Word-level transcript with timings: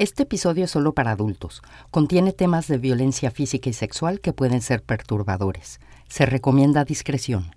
Este 0.00 0.22
episodio 0.22 0.64
es 0.64 0.70
solo 0.70 0.94
para 0.94 1.10
adultos. 1.10 1.60
Contiene 1.90 2.32
temas 2.32 2.66
de 2.68 2.78
violencia 2.78 3.30
física 3.30 3.68
y 3.68 3.74
sexual 3.74 4.22
que 4.22 4.32
pueden 4.32 4.62
ser 4.62 4.82
perturbadores. 4.82 5.78
Se 6.08 6.24
recomienda 6.24 6.86
discreción. 6.86 7.54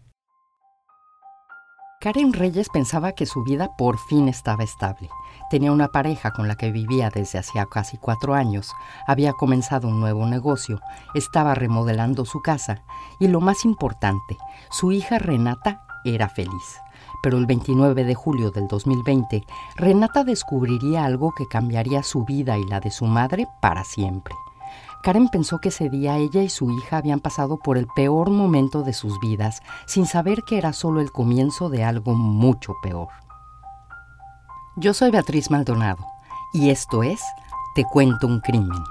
Karen 2.01 2.33
Reyes 2.33 2.67
pensaba 2.67 3.13
que 3.13 3.25
su 3.25 3.45
vida 3.45 3.69
por 3.77 3.97
fin 3.97 4.27
estaba 4.27 4.65
estable. 4.65 5.07
Tenía 5.49 5.71
una 5.71 5.87
pareja 5.87 6.31
con 6.31 6.49
la 6.49 6.57
que 6.57 6.73
vivía 6.73 7.09
desde 7.09 7.39
hacía 7.39 7.65
casi 7.65 7.95
cuatro 7.95 8.33
años, 8.33 8.73
había 9.07 9.31
comenzado 9.31 9.87
un 9.87 10.01
nuevo 10.01 10.25
negocio, 10.25 10.81
estaba 11.13 11.55
remodelando 11.55 12.25
su 12.25 12.41
casa 12.41 12.83
y 13.21 13.29
lo 13.29 13.39
más 13.39 13.63
importante, 13.63 14.35
su 14.69 14.91
hija 14.91 15.17
Renata 15.17 15.85
era 16.03 16.27
feliz 16.27 16.82
pero 17.23 17.37
el 17.37 17.45
29 17.45 18.03
de 18.03 18.15
julio 18.15 18.51
del 18.51 18.67
2020, 18.67 19.45
Renata 19.77 20.25
descubriría 20.25 21.05
algo 21.05 21.33
que 21.33 21.47
cambiaría 21.47 22.03
su 22.03 22.25
vida 22.25 22.57
y 22.57 22.65
la 22.65 22.81
de 22.81 22.91
su 22.91 23.05
madre 23.05 23.47
para 23.61 23.85
siempre. 23.85 24.35
Karen 25.03 25.29
pensó 25.29 25.59
que 25.59 25.69
ese 25.69 25.89
día 25.89 26.17
ella 26.17 26.43
y 26.43 26.49
su 26.49 26.69
hija 26.69 26.97
habían 26.97 27.21
pasado 27.21 27.57
por 27.57 27.77
el 27.77 27.87
peor 27.87 28.29
momento 28.29 28.83
de 28.83 28.91
sus 28.91 29.21
vidas, 29.21 29.61
sin 29.85 30.05
saber 30.05 30.43
que 30.43 30.57
era 30.57 30.73
solo 30.73 30.99
el 30.99 31.13
comienzo 31.13 31.69
de 31.69 31.85
algo 31.85 32.13
mucho 32.13 32.73
peor. 32.83 33.07
Yo 34.75 34.93
soy 34.93 35.09
Beatriz 35.09 35.49
Maldonado 35.49 36.05
y 36.51 36.71
esto 36.71 37.03
es 37.03 37.21
Te 37.73 37.85
cuento 37.85 38.27
un 38.27 38.41
crimen. 38.41 38.83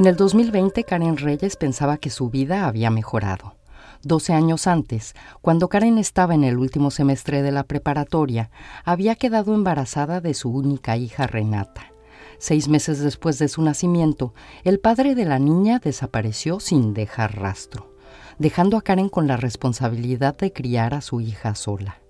En 0.00 0.06
el 0.06 0.16
2020, 0.16 0.84
Karen 0.84 1.18
Reyes 1.18 1.56
pensaba 1.56 1.98
que 1.98 2.08
su 2.08 2.30
vida 2.30 2.66
había 2.66 2.88
mejorado. 2.88 3.56
Doce 4.02 4.32
años 4.32 4.66
antes, 4.66 5.14
cuando 5.42 5.68
Karen 5.68 5.98
estaba 5.98 6.34
en 6.34 6.42
el 6.42 6.56
último 6.56 6.90
semestre 6.90 7.42
de 7.42 7.52
la 7.52 7.64
preparatoria, 7.64 8.50
había 8.86 9.14
quedado 9.14 9.52
embarazada 9.52 10.22
de 10.22 10.32
su 10.32 10.48
única 10.48 10.96
hija 10.96 11.26
Renata. 11.26 11.92
Seis 12.38 12.66
meses 12.66 13.00
después 13.00 13.38
de 13.38 13.48
su 13.48 13.60
nacimiento, 13.60 14.32
el 14.64 14.80
padre 14.80 15.14
de 15.14 15.26
la 15.26 15.38
niña 15.38 15.80
desapareció 15.80 16.60
sin 16.60 16.94
dejar 16.94 17.38
rastro, 17.38 17.94
dejando 18.38 18.78
a 18.78 18.82
Karen 18.82 19.10
con 19.10 19.26
la 19.26 19.36
responsabilidad 19.36 20.34
de 20.34 20.50
criar 20.54 20.94
a 20.94 21.02
su 21.02 21.20
hija 21.20 21.54
sola. 21.54 22.00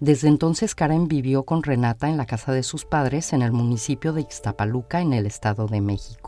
Desde 0.00 0.26
entonces 0.26 0.74
Karen 0.74 1.06
vivió 1.06 1.44
con 1.44 1.62
Renata 1.62 2.08
en 2.08 2.16
la 2.16 2.26
casa 2.26 2.50
de 2.50 2.64
sus 2.64 2.84
padres 2.84 3.32
en 3.32 3.42
el 3.42 3.52
municipio 3.52 4.12
de 4.12 4.22
Ixtapaluca, 4.22 5.00
en 5.00 5.12
el 5.12 5.26
Estado 5.26 5.68
de 5.68 5.80
México. 5.80 6.25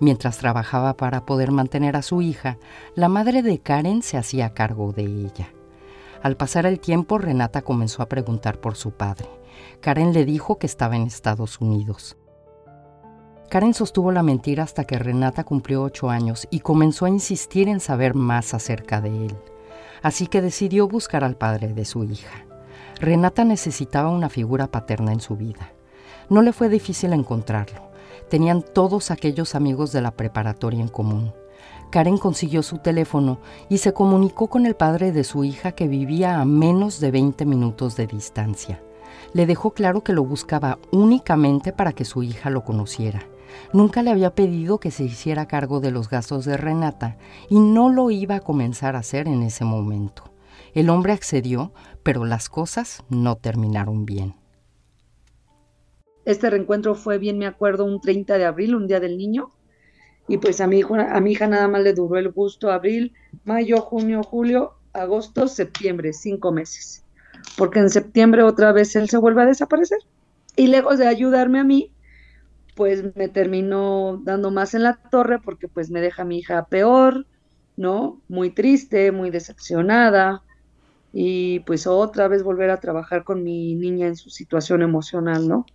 Mientras 0.00 0.38
trabajaba 0.38 0.96
para 0.96 1.26
poder 1.26 1.52
mantener 1.52 1.94
a 1.94 2.02
su 2.02 2.22
hija, 2.22 2.56
la 2.94 3.10
madre 3.10 3.42
de 3.42 3.58
Karen 3.58 4.02
se 4.02 4.16
hacía 4.16 4.54
cargo 4.54 4.92
de 4.92 5.04
ella. 5.04 5.50
Al 6.22 6.36
pasar 6.36 6.64
el 6.64 6.80
tiempo, 6.80 7.18
Renata 7.18 7.60
comenzó 7.60 8.02
a 8.02 8.08
preguntar 8.08 8.60
por 8.60 8.76
su 8.76 8.92
padre. 8.92 9.28
Karen 9.80 10.14
le 10.14 10.24
dijo 10.24 10.58
que 10.58 10.66
estaba 10.66 10.96
en 10.96 11.02
Estados 11.02 11.60
Unidos. 11.60 12.16
Karen 13.50 13.74
sostuvo 13.74 14.10
la 14.10 14.22
mentira 14.22 14.62
hasta 14.62 14.84
que 14.84 14.98
Renata 14.98 15.44
cumplió 15.44 15.82
ocho 15.82 16.08
años 16.08 16.48
y 16.50 16.60
comenzó 16.60 17.04
a 17.04 17.10
insistir 17.10 17.68
en 17.68 17.80
saber 17.80 18.14
más 18.14 18.54
acerca 18.54 19.02
de 19.02 19.26
él. 19.26 19.36
Así 20.02 20.28
que 20.28 20.40
decidió 20.40 20.88
buscar 20.88 21.24
al 21.24 21.36
padre 21.36 21.74
de 21.74 21.84
su 21.84 22.04
hija. 22.04 22.46
Renata 23.00 23.44
necesitaba 23.44 24.08
una 24.08 24.30
figura 24.30 24.68
paterna 24.68 25.12
en 25.12 25.20
su 25.20 25.36
vida. 25.36 25.72
No 26.30 26.40
le 26.40 26.52
fue 26.54 26.70
difícil 26.70 27.12
encontrarlo. 27.12 27.89
Tenían 28.30 28.62
todos 28.62 29.10
aquellos 29.10 29.56
amigos 29.56 29.90
de 29.90 30.00
la 30.00 30.12
preparatoria 30.12 30.80
en 30.80 30.88
común. 30.88 31.32
Karen 31.90 32.16
consiguió 32.16 32.62
su 32.62 32.78
teléfono 32.78 33.40
y 33.68 33.78
se 33.78 33.92
comunicó 33.92 34.46
con 34.46 34.66
el 34.66 34.76
padre 34.76 35.10
de 35.10 35.24
su 35.24 35.42
hija 35.42 35.72
que 35.72 35.88
vivía 35.88 36.40
a 36.40 36.44
menos 36.44 37.00
de 37.00 37.10
20 37.10 37.44
minutos 37.44 37.96
de 37.96 38.06
distancia. 38.06 38.80
Le 39.32 39.46
dejó 39.46 39.72
claro 39.72 40.04
que 40.04 40.12
lo 40.12 40.24
buscaba 40.24 40.78
únicamente 40.92 41.72
para 41.72 41.92
que 41.92 42.04
su 42.04 42.22
hija 42.22 42.50
lo 42.50 42.62
conociera. 42.62 43.26
Nunca 43.72 44.04
le 44.04 44.12
había 44.12 44.32
pedido 44.36 44.78
que 44.78 44.92
se 44.92 45.02
hiciera 45.02 45.48
cargo 45.48 45.80
de 45.80 45.90
los 45.90 46.08
gastos 46.08 46.44
de 46.44 46.56
Renata 46.56 47.18
y 47.48 47.58
no 47.58 47.90
lo 47.90 48.12
iba 48.12 48.36
a 48.36 48.40
comenzar 48.40 48.94
a 48.94 49.00
hacer 49.00 49.26
en 49.26 49.42
ese 49.42 49.64
momento. 49.64 50.32
El 50.72 50.88
hombre 50.88 51.12
accedió, 51.14 51.72
pero 52.04 52.24
las 52.24 52.48
cosas 52.48 53.02
no 53.08 53.34
terminaron 53.34 54.06
bien. 54.06 54.39
Este 56.24 56.50
reencuentro 56.50 56.94
fue 56.94 57.18
bien, 57.18 57.38
me 57.38 57.46
acuerdo, 57.46 57.84
un 57.84 58.00
30 58.00 58.38
de 58.38 58.44
abril, 58.44 58.74
un 58.74 58.86
día 58.86 59.00
del 59.00 59.16
niño. 59.16 59.50
Y 60.28 60.38
pues 60.38 60.60
a 60.60 60.66
mi, 60.66 60.80
hija 60.80 61.46
nada 61.46 61.68
más 61.68 61.82
le 61.82 61.92
duró 61.92 62.16
el 62.16 62.30
gusto 62.30 62.70
abril, 62.70 63.14
mayo, 63.44 63.80
junio, 63.80 64.22
julio, 64.22 64.74
agosto, 64.92 65.48
septiembre, 65.48 66.12
cinco 66.12 66.52
meses. 66.52 67.04
Porque 67.56 67.80
en 67.80 67.90
septiembre 67.90 68.42
otra 68.42 68.72
vez 68.72 68.94
él 68.96 69.08
se 69.08 69.18
vuelve 69.18 69.42
a 69.42 69.46
desaparecer. 69.46 69.98
Y 70.56 70.68
lejos 70.68 70.98
de 70.98 71.08
ayudarme 71.08 71.58
a 71.58 71.64
mí, 71.64 71.92
pues 72.76 73.04
me 73.16 73.28
terminó 73.28 74.20
dando 74.22 74.50
más 74.50 74.74
en 74.74 74.84
la 74.84 74.94
torre 75.10 75.40
porque 75.40 75.68
pues 75.68 75.90
me 75.90 76.00
deja 76.00 76.22
a 76.22 76.24
mi 76.24 76.38
hija 76.38 76.66
peor, 76.66 77.26
¿no? 77.76 78.22
Muy 78.28 78.50
triste, 78.50 79.12
muy 79.12 79.30
decepcionada 79.30 80.42
y 81.12 81.60
pues 81.60 81.86
otra 81.86 82.28
vez 82.28 82.42
volver 82.42 82.70
a 82.70 82.80
trabajar 82.80 83.24
con 83.24 83.42
mi 83.42 83.74
niña 83.74 84.06
en 84.06 84.16
su 84.16 84.30
situación 84.30 84.82
emocional, 84.82 85.48
¿no? 85.48 85.66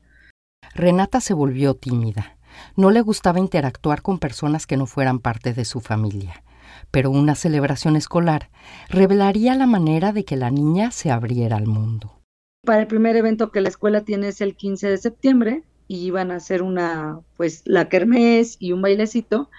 Renata 0.75 1.21
se 1.21 1.33
volvió 1.33 1.73
tímida. 1.73 2.37
No 2.75 2.91
le 2.91 2.99
gustaba 2.99 3.39
interactuar 3.39 4.01
con 4.01 4.19
personas 4.19 4.67
que 4.67 4.75
no 4.75 4.87
fueran 4.87 5.19
parte 5.19 5.53
de 5.53 5.63
su 5.63 5.79
familia, 5.79 6.43
pero 6.91 7.11
una 7.11 7.33
celebración 7.33 7.95
escolar 7.95 8.49
revelaría 8.89 9.55
la 9.55 9.67
manera 9.67 10.11
de 10.11 10.25
que 10.25 10.35
la 10.35 10.51
niña 10.51 10.91
se 10.91 11.11
abriera 11.11 11.55
al 11.55 11.65
mundo. 11.65 12.19
Para 12.65 12.81
el 12.81 12.87
primer 12.87 13.15
evento 13.15 13.53
que 13.53 13.61
la 13.61 13.69
escuela 13.69 14.01
tiene 14.01 14.27
es 14.27 14.41
el 14.41 14.57
15 14.57 14.89
de 14.89 14.97
septiembre 14.97 15.63
y 15.87 16.07
iban 16.07 16.29
a 16.29 16.35
hacer 16.35 16.61
una, 16.61 17.21
pues, 17.37 17.61
la 17.63 17.87
kermés 17.87 18.57
y 18.59 18.73
un 18.73 18.81
bailecito. 18.81 19.49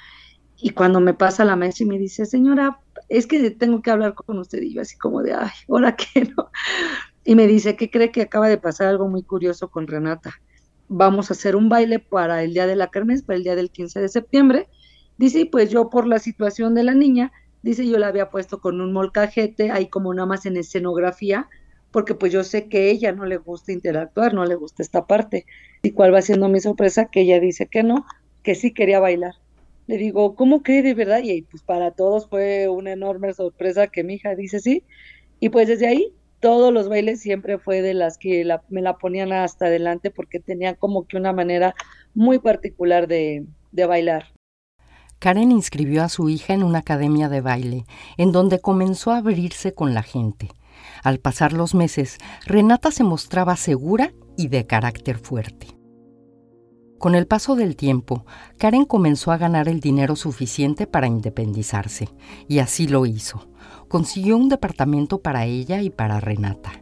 Y 0.59 0.71
cuando 0.71 1.01
me 1.01 1.15
pasa 1.15 1.47
la 1.47 1.57
maestra 1.57 1.85
y 1.85 1.89
me 1.89 1.99
dice, 1.99 2.27
señora, 2.27 2.81
es 3.09 3.27
que 3.27 3.51
tengo 3.53 3.81
que 3.81 3.91
hablar 3.91 4.13
con 4.13 4.39
usted. 4.39 4.61
Y 4.61 4.75
yo 4.75 4.83
así 4.83 4.99
como 4.99 5.23
de, 5.23 5.33
ay, 5.33 5.51
¿ahora 5.67 5.97
qué 5.97 6.31
no? 6.37 6.51
Y 7.25 7.37
me 7.37 7.47
dice 7.47 7.75
que 7.75 7.91
cree 7.91 8.11
que 8.11 8.21
acaba 8.21 8.49
de 8.49 8.59
pasar 8.59 8.89
algo 8.89 9.09
muy 9.09 9.23
curioso 9.23 9.71
con 9.71 9.87
Renata 9.87 10.35
vamos 10.89 11.31
a 11.31 11.35
hacer 11.35 11.57
un 11.57 11.69
baile 11.69 11.99
para 11.99 12.43
el 12.43 12.55
día 12.55 12.67
de 12.67 12.77
la 12.77 12.89
Kermés, 12.89 13.23
para 13.23 13.37
el 13.37 13.45
día 13.45 13.57
del 13.57 13.71
15 13.71 14.01
de 14.01 14.09
septiembre. 14.09 14.69
Dice, 15.19 15.47
pues 15.47 15.71
yo 15.71 15.91
por 15.91 16.07
la 16.07 16.19
situación 16.19 16.75
de 16.75 16.85
la 16.85 16.95
niña, 16.95 17.33
dice, 17.63 17.87
yo 17.87 17.99
la 17.99 18.09
había 18.09 18.31
puesto 18.31 18.61
con 18.61 18.81
un 18.81 18.93
molcajete, 18.93 19.71
ahí 19.71 19.89
como 19.89 20.13
nada 20.15 20.27
más 20.27 20.47
en 20.47 20.57
escenografía, 20.57 21.49
porque 21.91 22.15
pues 22.15 22.33
yo 22.33 22.45
sé 22.45 22.69
que 22.69 22.91
ella 22.91 23.13
no 23.13 23.25
le 23.25 23.39
gusta 23.39 23.73
interactuar, 23.73 24.35
no 24.35 24.45
le 24.45 24.55
gusta 24.55 24.83
esta 24.83 25.07
parte. 25.07 25.47
¿Y 25.83 25.93
cuál 25.93 26.13
va 26.13 26.23
siendo 26.23 26.49
mi 26.49 26.61
sorpresa? 26.61 27.07
Que 27.07 27.23
ella 27.23 27.41
dice 27.41 27.67
que 27.67 27.83
no, 27.83 28.05
que 28.43 28.55
sí 28.55 28.73
quería 28.73 29.01
bailar. 29.01 29.35
Le 29.87 29.97
digo, 29.97 30.35
¿cómo 30.35 30.63
cree 30.63 30.83
de 30.83 30.95
verdad? 30.95 31.21
Y 31.23 31.43
pues 31.43 31.63
para 31.63 31.93
todos 31.93 32.29
fue 32.29 32.69
una 32.69 32.93
enorme 32.93 33.33
sorpresa 33.33 33.87
que 33.87 34.05
mi 34.05 34.15
hija 34.15 34.35
dice 34.35 34.61
sí. 34.61 34.83
Y 35.41 35.49
pues 35.49 35.69
desde 35.69 35.87
ahí 35.87 36.13
todos 36.41 36.73
los 36.73 36.89
bailes 36.89 37.21
siempre 37.21 37.59
fue 37.59 37.83
de 37.83 37.95
las 37.95 38.19
que 38.19 38.47
me 38.69 38.83
la 38.83 38.99
ponían 38.99 39.33
hasta 39.33 39.67
adelante 39.67 40.11
porque 40.11 40.41
tenía 40.41 40.75
como 40.75 41.07
que 41.07 41.17
una 41.17 41.33
manera 41.33 41.75
muy 42.15 42.39
particular 42.39 43.09
de, 43.09 43.47
de 43.73 43.87
bailar. 43.87 44.27
Karen 45.19 45.51
inscribió 45.51 46.03
a 46.03 46.09
su 46.09 46.29
hija 46.29 46.53
en 46.53 46.63
una 46.63 46.81
academia 46.81 47.29
de 47.29 47.41
baile, 47.41 47.85
en 48.19 48.33
donde 48.33 48.61
comenzó 48.61 49.13
a 49.13 49.19
abrirse 49.19 49.73
con 49.73 49.95
la 49.95 50.03
gente. 50.03 50.51
Al 51.03 51.19
pasar 51.21 51.53
los 51.53 51.75
meses, 51.75 52.19
Renata 52.45 52.91
se 52.91 53.03
mostraba 53.03 53.57
segura 53.57 54.13
y 54.37 54.49
de 54.49 54.67
carácter 54.67 55.19
fuerte. 55.19 55.69
Con 56.99 57.15
el 57.15 57.27
paso 57.27 57.57
del 57.57 57.77
tiempo, 57.77 58.27
Karen 58.59 58.85
comenzó 58.85 59.33
a 59.33 59.39
ganar 59.39 59.69
el 59.69 59.81
dinero 59.81 60.17
suficiente 60.17 60.87
para 60.87 61.07
independizarse, 61.07 62.09
y 62.49 62.59
así 62.59 62.87
lo 62.89 63.07
hizo 63.07 63.49
consiguió 63.89 64.37
un 64.37 64.49
departamento 64.49 65.19
para 65.19 65.45
ella 65.45 65.83
y 65.83 65.91
para 65.91 66.21
Renata, 66.21 66.73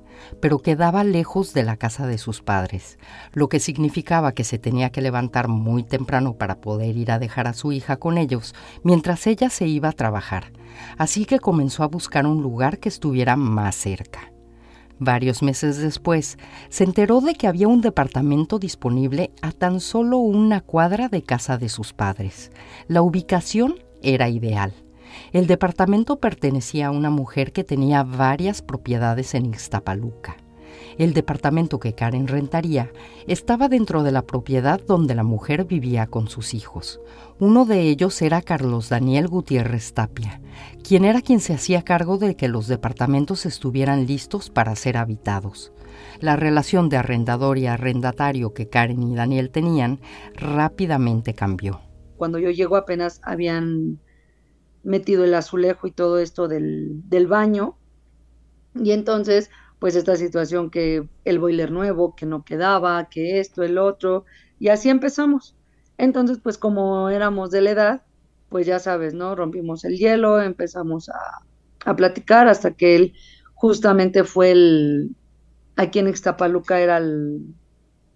pero 0.41 0.59
quedaba 0.59 1.05
lejos 1.05 1.53
de 1.53 1.63
la 1.63 1.77
casa 1.77 2.07
de 2.07 2.19
sus 2.19 2.41
padres, 2.43 2.99
lo 3.33 3.49
que 3.49 3.61
significaba 3.61 4.33
que 4.33 4.45
se 4.45 4.59
tenía 4.59 4.91
que 4.91 5.03
levantar 5.03 5.49
muy 5.49 5.83
temprano 5.83 6.35
para 6.35 6.61
poder 6.61 6.97
ir 6.97 7.11
a 7.11 7.19
dejar 7.19 7.47
a 7.47 7.55
su 7.55 7.73
hija 7.73 7.97
con 7.97 8.19
ellos, 8.19 8.55
mientras 8.83 9.27
ella 9.27 9.51
se 9.51 9.67
iba 9.67 9.91
a 9.91 9.93
trabajar, 9.93 10.53
así 10.99 11.25
que 11.25 11.39
comenzó 11.39 11.83
a 11.83 11.89
buscar 11.89 12.27
un 12.27 12.43
lugar 12.43 12.79
que 12.79 12.89
estuviera 12.89 13.37
más 13.37 13.75
cerca. 13.75 14.33
Varios 14.99 15.43
meses 15.43 15.79
después, 15.79 16.39
se 16.69 16.85
enteró 16.85 17.21
de 17.21 17.35
que 17.35 17.49
había 17.49 17.67
un 17.67 17.81
departamento 17.81 18.61
disponible 18.61 19.33
a 19.43 19.51
tan 19.51 19.81
solo 19.81 20.19
una 20.19 20.61
cuadra 20.61 21.09
de 21.09 21.23
casa 21.23 21.59
de 21.59 21.69
sus 21.69 21.93
padres. 21.93 22.53
La 22.87 23.03
ubicación 23.03 23.75
era 24.03 24.29
ideal. 24.29 24.84
El 25.33 25.47
departamento 25.47 26.19
pertenecía 26.21 26.89
a 26.89 26.91
una 26.91 27.11
mujer 27.11 27.53
que 27.53 27.65
tenía 27.65 28.03
varias 28.03 28.63
propiedades 28.63 29.35
en 29.35 29.47
Ixtapaluca. 29.47 30.37
El 30.99 31.13
departamento 31.13 31.81
que 31.81 31.95
Karen 31.95 32.29
rentaría 32.29 32.93
estaba 33.27 33.69
dentro 33.69 34.03
de 34.03 34.13
la 34.13 34.23
propiedad 34.23 34.81
donde 34.87 35.15
la 35.15 35.25
mujer 35.25 35.65
vivía 35.65 36.07
con 36.07 36.29
sus 36.29 36.55
hijos. 36.55 37.01
Uno 37.39 37.65
de 37.65 37.83
ellos 37.83 38.21
era 38.23 38.43
Carlos 38.43 38.89
Daniel 38.89 39.29
Gutiérrez 39.29 39.93
Tapia, 39.93 40.41
quien 40.87 41.05
era 41.05 41.21
quien 41.21 41.41
se 41.41 41.55
hacía 41.55 41.83
cargo 41.83 42.19
de 42.19 42.37
que 42.37 42.49
los 42.49 42.69
departamentos 42.69 43.47
estuvieran 43.47 44.07
listos 44.07 44.51
para 44.51 44.77
ser 44.77 44.97
habitados. 44.97 45.73
La 46.21 46.37
relación 46.37 46.89
de 46.89 46.97
arrendador 46.97 47.59
y 47.59 47.67
arrendatario 47.67 48.53
que 48.53 48.69
Karen 48.69 49.03
y 49.03 49.15
Daniel 49.15 49.51
tenían 49.51 50.01
rápidamente 50.35 51.35
cambió. 51.35 51.81
Cuando 52.17 52.39
yo 52.39 52.51
llego 52.51 52.77
apenas 52.77 53.21
habían 53.25 53.99
metido 54.85 55.25
el 55.25 55.35
azulejo 55.35 55.87
y 55.87 55.93
todo 55.93 56.19
esto 56.19 56.49
del, 56.49 57.09
del 57.09 57.27
baño. 57.27 57.77
Y 58.75 58.93
entonces, 58.93 59.51
pues 59.79 59.97
esta 59.97 60.17
situación 60.17 60.71
que 60.71 61.09
el 61.25 61.39
boiler 61.39 61.71
nuevo, 61.73 62.15
que 62.17 62.27
no 62.27 62.45
quedaba, 62.45 63.09
que 63.09 63.41
esto, 63.41 63.63
el 63.63 63.79
otro, 63.79 64.25
y 64.59 64.69
así 64.69 64.89
empezamos. 64.91 65.57
Entonces, 65.99 66.39
pues 66.43 66.59
como 66.59 67.09
éramos 67.11 67.51
de 67.51 67.61
la 67.63 67.71
edad, 67.71 68.03
pues 68.49 68.67
ya 68.67 68.79
sabes, 68.79 69.15
¿no? 69.15 69.35
Rompimos 69.35 69.85
el 69.85 69.97
hielo, 69.97 70.41
empezamos 70.41 71.09
a, 71.09 71.19
a 71.85 71.97
platicar 71.97 72.49
hasta 72.49 72.73
que 72.75 72.97
él 72.97 73.15
justamente 73.55 74.25
fue 74.25 74.51
el, 74.53 75.17
aquí 75.77 75.99
en 76.01 76.09
Ixtapaluca 76.09 76.81
era 76.81 77.01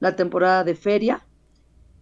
la 0.00 0.16
temporada 0.16 0.64
de 0.64 0.74
feria, 0.74 1.26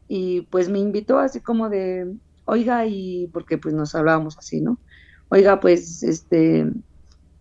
y 0.09 0.43
pues 0.43 0.69
me 0.69 0.79
invitó 0.79 1.19
así 1.19 1.41
como 1.41 1.69
de, 1.69 2.15
oiga, 2.47 2.87
y 2.87 3.29
porque 3.33 3.59
pues 3.59 3.75
nos 3.75 3.95
hablábamos 3.97 4.39
así, 4.39 4.61
¿no? 4.63 4.81
Oiga, 5.31 5.61
pues, 5.61 6.03
este, 6.05 6.67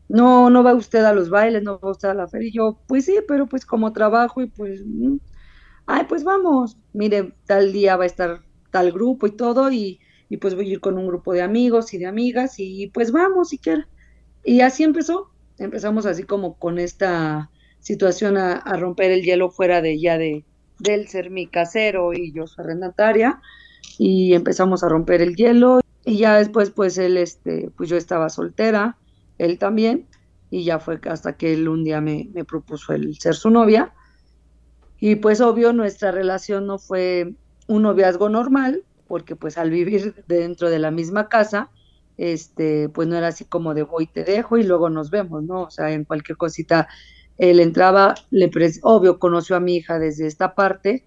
no, 0.08 0.50
no 0.50 0.64
va 0.64 0.74
usted 0.76 1.04
a 1.06 1.14
los 1.14 1.30
bailes, 1.30 1.64
no 1.64 1.80
va 1.80 1.92
usted 1.92 2.10
a 2.10 2.14
la 2.14 2.28
feria. 2.28 2.50
Y 2.50 2.54
yo, 2.54 2.82
pues 2.88 3.06
sí, 3.06 3.18
pero 3.28 3.48
pues 3.48 3.66
como 3.66 3.94
trabajo 3.94 4.42
y 4.42 4.48
pues, 4.48 4.82
mm, 4.86 5.18
ay, 5.88 6.06
pues 6.10 6.24
vamos, 6.24 6.78
mire, 6.94 7.36
tal 7.46 7.74
día 7.74 7.98
va 7.98 8.04
a 8.06 8.08
estar 8.08 8.42
tal 8.72 8.92
grupo 8.92 9.28
y 9.28 9.32
todo, 9.38 9.72
y, 9.72 10.00
y 10.30 10.38
pues 10.38 10.56
voy 10.56 10.70
a 10.70 10.74
ir 10.74 10.82
con 10.82 10.98
un 10.98 11.08
grupo 11.08 11.34
de 11.34 11.42
amigos 11.42 11.94
y 11.94 11.98
de 11.98 12.08
amigas, 12.08 12.56
y 12.60 12.88
pues 12.94 13.12
vamos 13.12 13.50
si 13.50 13.60
quiere. 13.60 13.86
Y 14.44 14.62
así 14.62 14.84
empezó, 14.84 15.32
empezamos 15.58 16.06
así 16.06 16.24
como 16.24 16.58
con 16.58 16.80
esta 16.80 17.52
situación 17.80 18.38
a, 18.38 18.54
a 18.58 18.78
romper 18.78 19.12
el 19.12 19.24
hielo 19.24 19.50
fuera 19.52 19.82
de 19.82 20.00
ya 20.00 20.18
de, 20.18 20.46
del 20.80 21.08
ser 21.08 21.30
mi 21.32 21.48
casero 21.50 22.14
y 22.14 22.34
yo 22.34 22.48
su 22.48 22.62
arrendataria 22.62 23.42
y 23.98 24.34
empezamos 24.34 24.84
a 24.84 24.90
romper 24.90 25.22
el 25.22 25.36
hielo. 25.36 25.82
Y 26.04 26.18
ya 26.18 26.38
después 26.38 26.70
pues 26.72 26.98
él 26.98 27.18
este 27.18 27.72
pues 27.76 27.90
yo 27.90 27.98
estaba 27.98 28.30
soltera 28.30 28.98
él 29.38 29.58
también 29.58 30.08
y 30.50 30.64
ya 30.64 30.80
fue 30.80 31.00
hasta 31.10 31.36
que 31.36 31.54
él 31.54 31.68
un 31.68 31.84
día 31.84 32.02
me, 32.02 32.30
me 32.34 32.46
propuso 32.46 32.94
el 32.94 33.16
ser 33.18 33.36
su 33.36 33.50
novia. 33.50 33.94
Y 35.00 35.16
pues 35.16 35.42
obvio 35.42 35.74
nuestra 35.74 36.12
relación 36.12 36.68
no 36.68 36.78
fue 36.78 37.34
un 37.68 37.82
noviazgo 37.82 38.30
normal 38.30 38.84
porque 39.08 39.36
pues 39.36 39.58
al 39.58 39.70
vivir 39.70 40.24
dentro 40.28 40.70
de 40.70 40.80
la 40.80 40.92
misma 40.92 41.30
casa 41.30 41.70
este 42.18 42.90
pues 42.90 43.08
no 43.08 43.18
era 43.18 43.28
así 43.28 43.46
como 43.46 43.74
de 43.74 43.84
voy 43.84 44.08
te 44.08 44.24
dejo 44.24 44.58
y 44.58 44.64
luego 44.64 44.90
nos 44.90 45.10
vemos 45.10 45.44
no 45.44 45.64
o 45.64 45.70
sea 45.70 45.92
en 45.92 46.06
cualquier 46.06 46.38
cosita 46.38 46.88
él 47.38 47.60
entraba 47.60 48.16
le 48.30 48.50
obvio 48.84 49.20
conoció 49.20 49.56
a 49.56 49.60
mi 49.60 49.76
hija 49.76 50.00
desde 50.00 50.28
esta 50.28 50.56
parte 50.56 51.06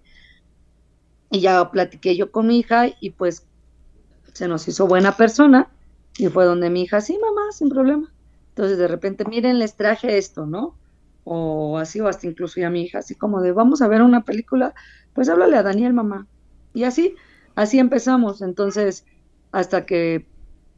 y 1.31 1.41
ya 1.41 1.69
platiqué 1.71 2.15
yo 2.15 2.31
con 2.31 2.47
mi 2.47 2.59
hija 2.59 2.87
y 2.99 3.11
pues 3.11 3.45
se 4.33 4.47
nos 4.47 4.67
hizo 4.67 4.87
buena 4.87 5.15
persona 5.17 5.69
y 6.17 6.27
fue 6.27 6.45
donde 6.45 6.69
mi 6.69 6.83
hija, 6.83 7.01
sí, 7.01 7.17
mamá, 7.19 7.51
sin 7.51 7.69
problema. 7.69 8.11
Entonces 8.49 8.77
de 8.77 8.87
repente, 8.87 9.25
miren, 9.25 9.59
les 9.59 9.75
traje 9.75 10.17
esto, 10.17 10.45
¿no? 10.45 10.75
O 11.23 11.77
así, 11.77 11.99
o 12.01 12.07
hasta 12.07 12.27
incluso 12.27 12.59
ya 12.59 12.69
mi 12.69 12.81
hija, 12.81 12.99
así 12.99 13.15
como 13.15 13.41
de, 13.41 13.51
vamos 13.51 13.81
a 13.81 13.87
ver 13.87 14.01
una 14.01 14.25
película, 14.25 14.73
pues 15.13 15.29
háblale 15.29 15.57
a 15.57 15.63
Daniel, 15.63 15.93
mamá. 15.93 16.27
Y 16.73 16.83
así, 16.83 17.15
así 17.55 17.79
empezamos. 17.79 18.41
Entonces, 18.41 19.05
hasta 19.51 19.85
que, 19.85 20.27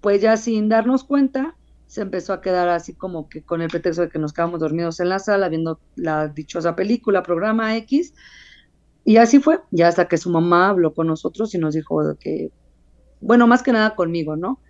pues 0.01 0.21
ya 0.21 0.37
sin 0.37 0.69
darnos 0.69 1.03
cuenta, 1.03 1.55
se 1.87 2.01
empezó 2.01 2.33
a 2.33 2.41
quedar 2.41 2.69
así 2.69 2.93
como 2.93 3.27
que 3.27 3.41
con 3.41 3.61
el 3.61 3.69
pretexto 3.69 4.03
de 4.03 4.09
que 4.09 4.19
nos 4.19 4.33
quedamos 4.33 4.59
dormidos 4.59 4.99
en 4.99 5.09
la 5.09 5.19
sala 5.19 5.49
viendo 5.49 5.79
la 5.95 6.27
dichosa 6.27 6.75
película, 6.75 7.23
programa 7.23 7.75
X, 7.77 8.13
y 9.03 9.17
así 9.17 9.39
fue, 9.39 9.59
ya 9.71 9.87
hasta 9.87 10.07
que 10.07 10.17
su 10.17 10.29
mamá 10.29 10.69
habló 10.69 10.93
con 10.93 11.07
nosotros 11.07 11.53
y 11.55 11.57
nos 11.57 11.73
dijo 11.75 12.01
que, 12.19 12.51
bueno, 13.21 13.47
más 13.47 13.63
que 13.63 13.71
nada 13.73 13.95
conmigo, 13.95 14.35
¿no? 14.35 14.61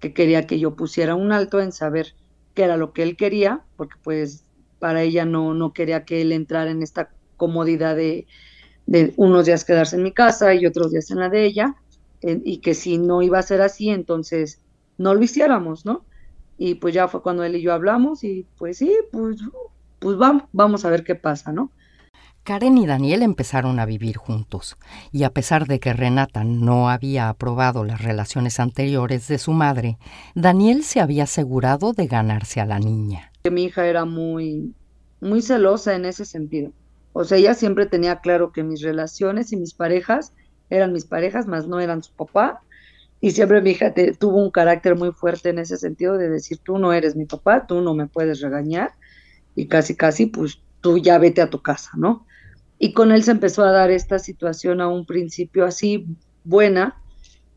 Que 0.00 0.14
quería 0.14 0.46
que 0.46 0.58
yo 0.58 0.76
pusiera 0.76 1.14
un 1.14 1.32
alto 1.32 1.60
en 1.60 1.72
saber 1.72 2.14
qué 2.54 2.64
era 2.64 2.76
lo 2.76 2.92
que 2.92 3.02
él 3.02 3.16
quería, 3.16 3.64
porque 3.76 3.96
pues 4.02 4.44
para 4.78 5.02
ella 5.02 5.24
no, 5.24 5.54
no 5.54 5.72
quería 5.72 6.04
que 6.04 6.22
él 6.22 6.32
entrara 6.32 6.70
en 6.70 6.82
esta 6.82 7.10
comodidad 7.36 7.96
de, 7.96 8.26
de 8.86 9.14
unos 9.16 9.46
días 9.46 9.64
quedarse 9.64 9.96
en 9.96 10.02
mi 10.04 10.12
casa 10.12 10.54
y 10.54 10.66
otros 10.66 10.92
días 10.92 11.10
en 11.10 11.20
la 11.20 11.28
de 11.28 11.46
ella, 11.46 11.76
y 12.22 12.60
que 12.60 12.74
si 12.74 12.98
no 12.98 13.22
iba 13.22 13.38
a 13.38 13.42
ser 13.42 13.60
así, 13.60 13.90
entonces 13.90 14.60
no 14.98 15.14
lo 15.14 15.22
hiciéramos, 15.22 15.84
¿no? 15.84 16.06
Y 16.58 16.76
pues 16.76 16.94
ya 16.94 17.08
fue 17.08 17.22
cuando 17.22 17.44
él 17.44 17.56
y 17.56 17.62
yo 17.62 17.72
hablamos 17.72 18.24
y 18.24 18.48
pues 18.56 18.78
sí, 18.78 18.92
pues, 19.12 19.36
pues 20.00 20.16
vamos, 20.16 20.44
vamos 20.52 20.84
a 20.84 20.90
ver 20.90 21.04
qué 21.04 21.14
pasa, 21.14 21.52
¿no? 21.52 21.72
Karen 22.46 22.78
y 22.78 22.86
Daniel 22.86 23.24
empezaron 23.24 23.80
a 23.80 23.86
vivir 23.86 24.16
juntos, 24.18 24.76
y 25.10 25.24
a 25.24 25.30
pesar 25.30 25.66
de 25.66 25.80
que 25.80 25.92
Renata 25.92 26.44
no 26.44 26.88
había 26.88 27.28
aprobado 27.28 27.82
las 27.82 28.00
relaciones 28.00 28.60
anteriores 28.60 29.26
de 29.26 29.38
su 29.38 29.50
madre, 29.50 29.98
Daniel 30.36 30.84
se 30.84 31.00
había 31.00 31.24
asegurado 31.24 31.92
de 31.92 32.06
ganarse 32.06 32.60
a 32.60 32.64
la 32.64 32.78
niña. 32.78 33.32
Mi 33.50 33.64
hija 33.64 33.88
era 33.88 34.04
muy, 34.04 34.72
muy 35.20 35.42
celosa 35.42 35.96
en 35.96 36.04
ese 36.04 36.24
sentido. 36.24 36.70
O 37.14 37.24
sea, 37.24 37.36
ella 37.36 37.52
siempre 37.52 37.86
tenía 37.86 38.20
claro 38.20 38.52
que 38.52 38.62
mis 38.62 38.80
relaciones 38.80 39.52
y 39.52 39.56
mis 39.56 39.74
parejas 39.74 40.32
eran 40.70 40.92
mis 40.92 41.04
parejas, 41.04 41.48
más 41.48 41.66
no 41.66 41.80
eran 41.80 42.04
su 42.04 42.12
papá. 42.12 42.60
Y 43.20 43.32
siempre 43.32 43.60
mi 43.60 43.70
hija 43.70 43.92
tuvo 44.20 44.36
un 44.36 44.52
carácter 44.52 44.94
muy 44.94 45.10
fuerte 45.10 45.48
en 45.48 45.58
ese 45.58 45.78
sentido 45.78 46.16
de 46.16 46.28
decir, 46.28 46.58
tú 46.58 46.78
no 46.78 46.92
eres 46.92 47.16
mi 47.16 47.24
papá, 47.24 47.66
tú 47.66 47.80
no 47.80 47.92
me 47.92 48.06
puedes 48.06 48.40
regañar. 48.40 48.92
Y 49.56 49.66
casi, 49.66 49.96
casi, 49.96 50.26
pues 50.26 50.60
tú 50.80 50.98
ya 50.98 51.18
vete 51.18 51.42
a 51.42 51.50
tu 51.50 51.60
casa, 51.60 51.90
¿no? 51.96 52.25
Y 52.78 52.92
con 52.92 53.12
él 53.12 53.22
se 53.22 53.30
empezó 53.30 53.64
a 53.64 53.72
dar 53.72 53.90
esta 53.90 54.18
situación 54.18 54.80
a 54.80 54.88
un 54.88 55.06
principio 55.06 55.64
así 55.64 56.06
buena, 56.44 57.00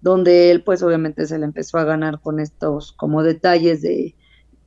donde 0.01 0.51
él 0.51 0.63
pues 0.63 0.81
obviamente 0.81 1.25
se 1.27 1.37
le 1.37 1.45
empezó 1.45 1.77
a 1.77 1.83
ganar 1.83 2.21
con 2.21 2.39
estos 2.39 2.93
como 2.93 3.23
detalles 3.23 3.81
de 3.81 4.15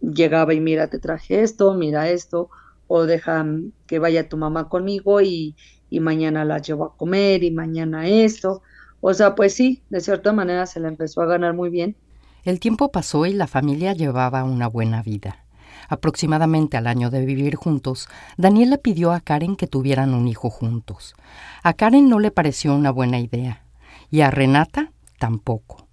llegaba 0.00 0.52
y 0.52 0.60
mira, 0.60 0.88
te 0.88 0.98
traje 0.98 1.42
esto, 1.42 1.74
mira 1.74 2.10
esto, 2.10 2.50
o 2.88 3.04
deja 3.04 3.46
que 3.86 3.98
vaya 3.98 4.28
tu 4.28 4.36
mamá 4.36 4.68
conmigo 4.68 5.20
y, 5.20 5.56
y 5.88 6.00
mañana 6.00 6.44
la 6.44 6.58
llevo 6.58 6.84
a 6.84 6.96
comer 6.96 7.44
y 7.44 7.50
mañana 7.50 8.08
esto. 8.08 8.62
O 9.00 9.14
sea, 9.14 9.34
pues 9.34 9.54
sí, 9.54 9.82
de 9.90 10.00
cierta 10.00 10.32
manera 10.32 10.66
se 10.66 10.80
le 10.80 10.88
empezó 10.88 11.22
a 11.22 11.26
ganar 11.26 11.54
muy 11.54 11.70
bien. 11.70 11.96
El 12.44 12.60
tiempo 12.60 12.90
pasó 12.90 13.24
y 13.26 13.32
la 13.32 13.46
familia 13.46 13.92
llevaba 13.92 14.44
una 14.44 14.66
buena 14.66 15.02
vida. 15.02 15.44
Aproximadamente 15.88 16.76
al 16.76 16.86
año 16.86 17.10
de 17.10 17.24
vivir 17.24 17.56
juntos, 17.56 18.08
Daniel 18.36 18.70
le 18.70 18.78
pidió 18.78 19.12
a 19.12 19.20
Karen 19.20 19.56
que 19.56 19.66
tuvieran 19.66 20.14
un 20.14 20.28
hijo 20.28 20.50
juntos. 20.50 21.14
A 21.62 21.74
Karen 21.74 22.08
no 22.08 22.18
le 22.18 22.30
pareció 22.30 22.74
una 22.74 22.90
buena 22.90 23.18
idea 23.18 23.64
y 24.10 24.20
a 24.20 24.30
Renata 24.30 24.92
tampoco. 25.18 25.88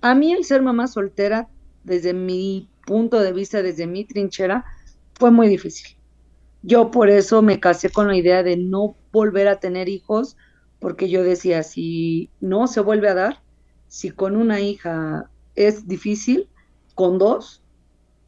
A 0.00 0.14
mí 0.14 0.32
el 0.32 0.44
ser 0.44 0.62
mamá 0.62 0.88
soltera, 0.88 1.48
desde 1.84 2.12
mi 2.12 2.68
punto 2.86 3.20
de 3.20 3.32
vista, 3.32 3.62
desde 3.62 3.86
mi 3.86 4.04
trinchera, 4.04 4.64
fue 5.14 5.30
muy 5.30 5.48
difícil. 5.48 5.96
Yo 6.62 6.90
por 6.90 7.08
eso 7.08 7.42
me 7.42 7.60
casé 7.60 7.90
con 7.90 8.08
la 8.08 8.16
idea 8.16 8.42
de 8.42 8.56
no 8.56 8.96
volver 9.12 9.48
a 9.48 9.60
tener 9.60 9.88
hijos, 9.88 10.36
porque 10.80 11.08
yo 11.08 11.22
decía, 11.22 11.62
si 11.62 12.30
no 12.40 12.66
se 12.66 12.80
vuelve 12.80 13.08
a 13.08 13.14
dar, 13.14 13.42
si 13.88 14.10
con 14.10 14.36
una 14.36 14.60
hija 14.60 15.30
es 15.54 15.86
difícil, 15.86 16.48
con 16.94 17.18
dos 17.18 17.61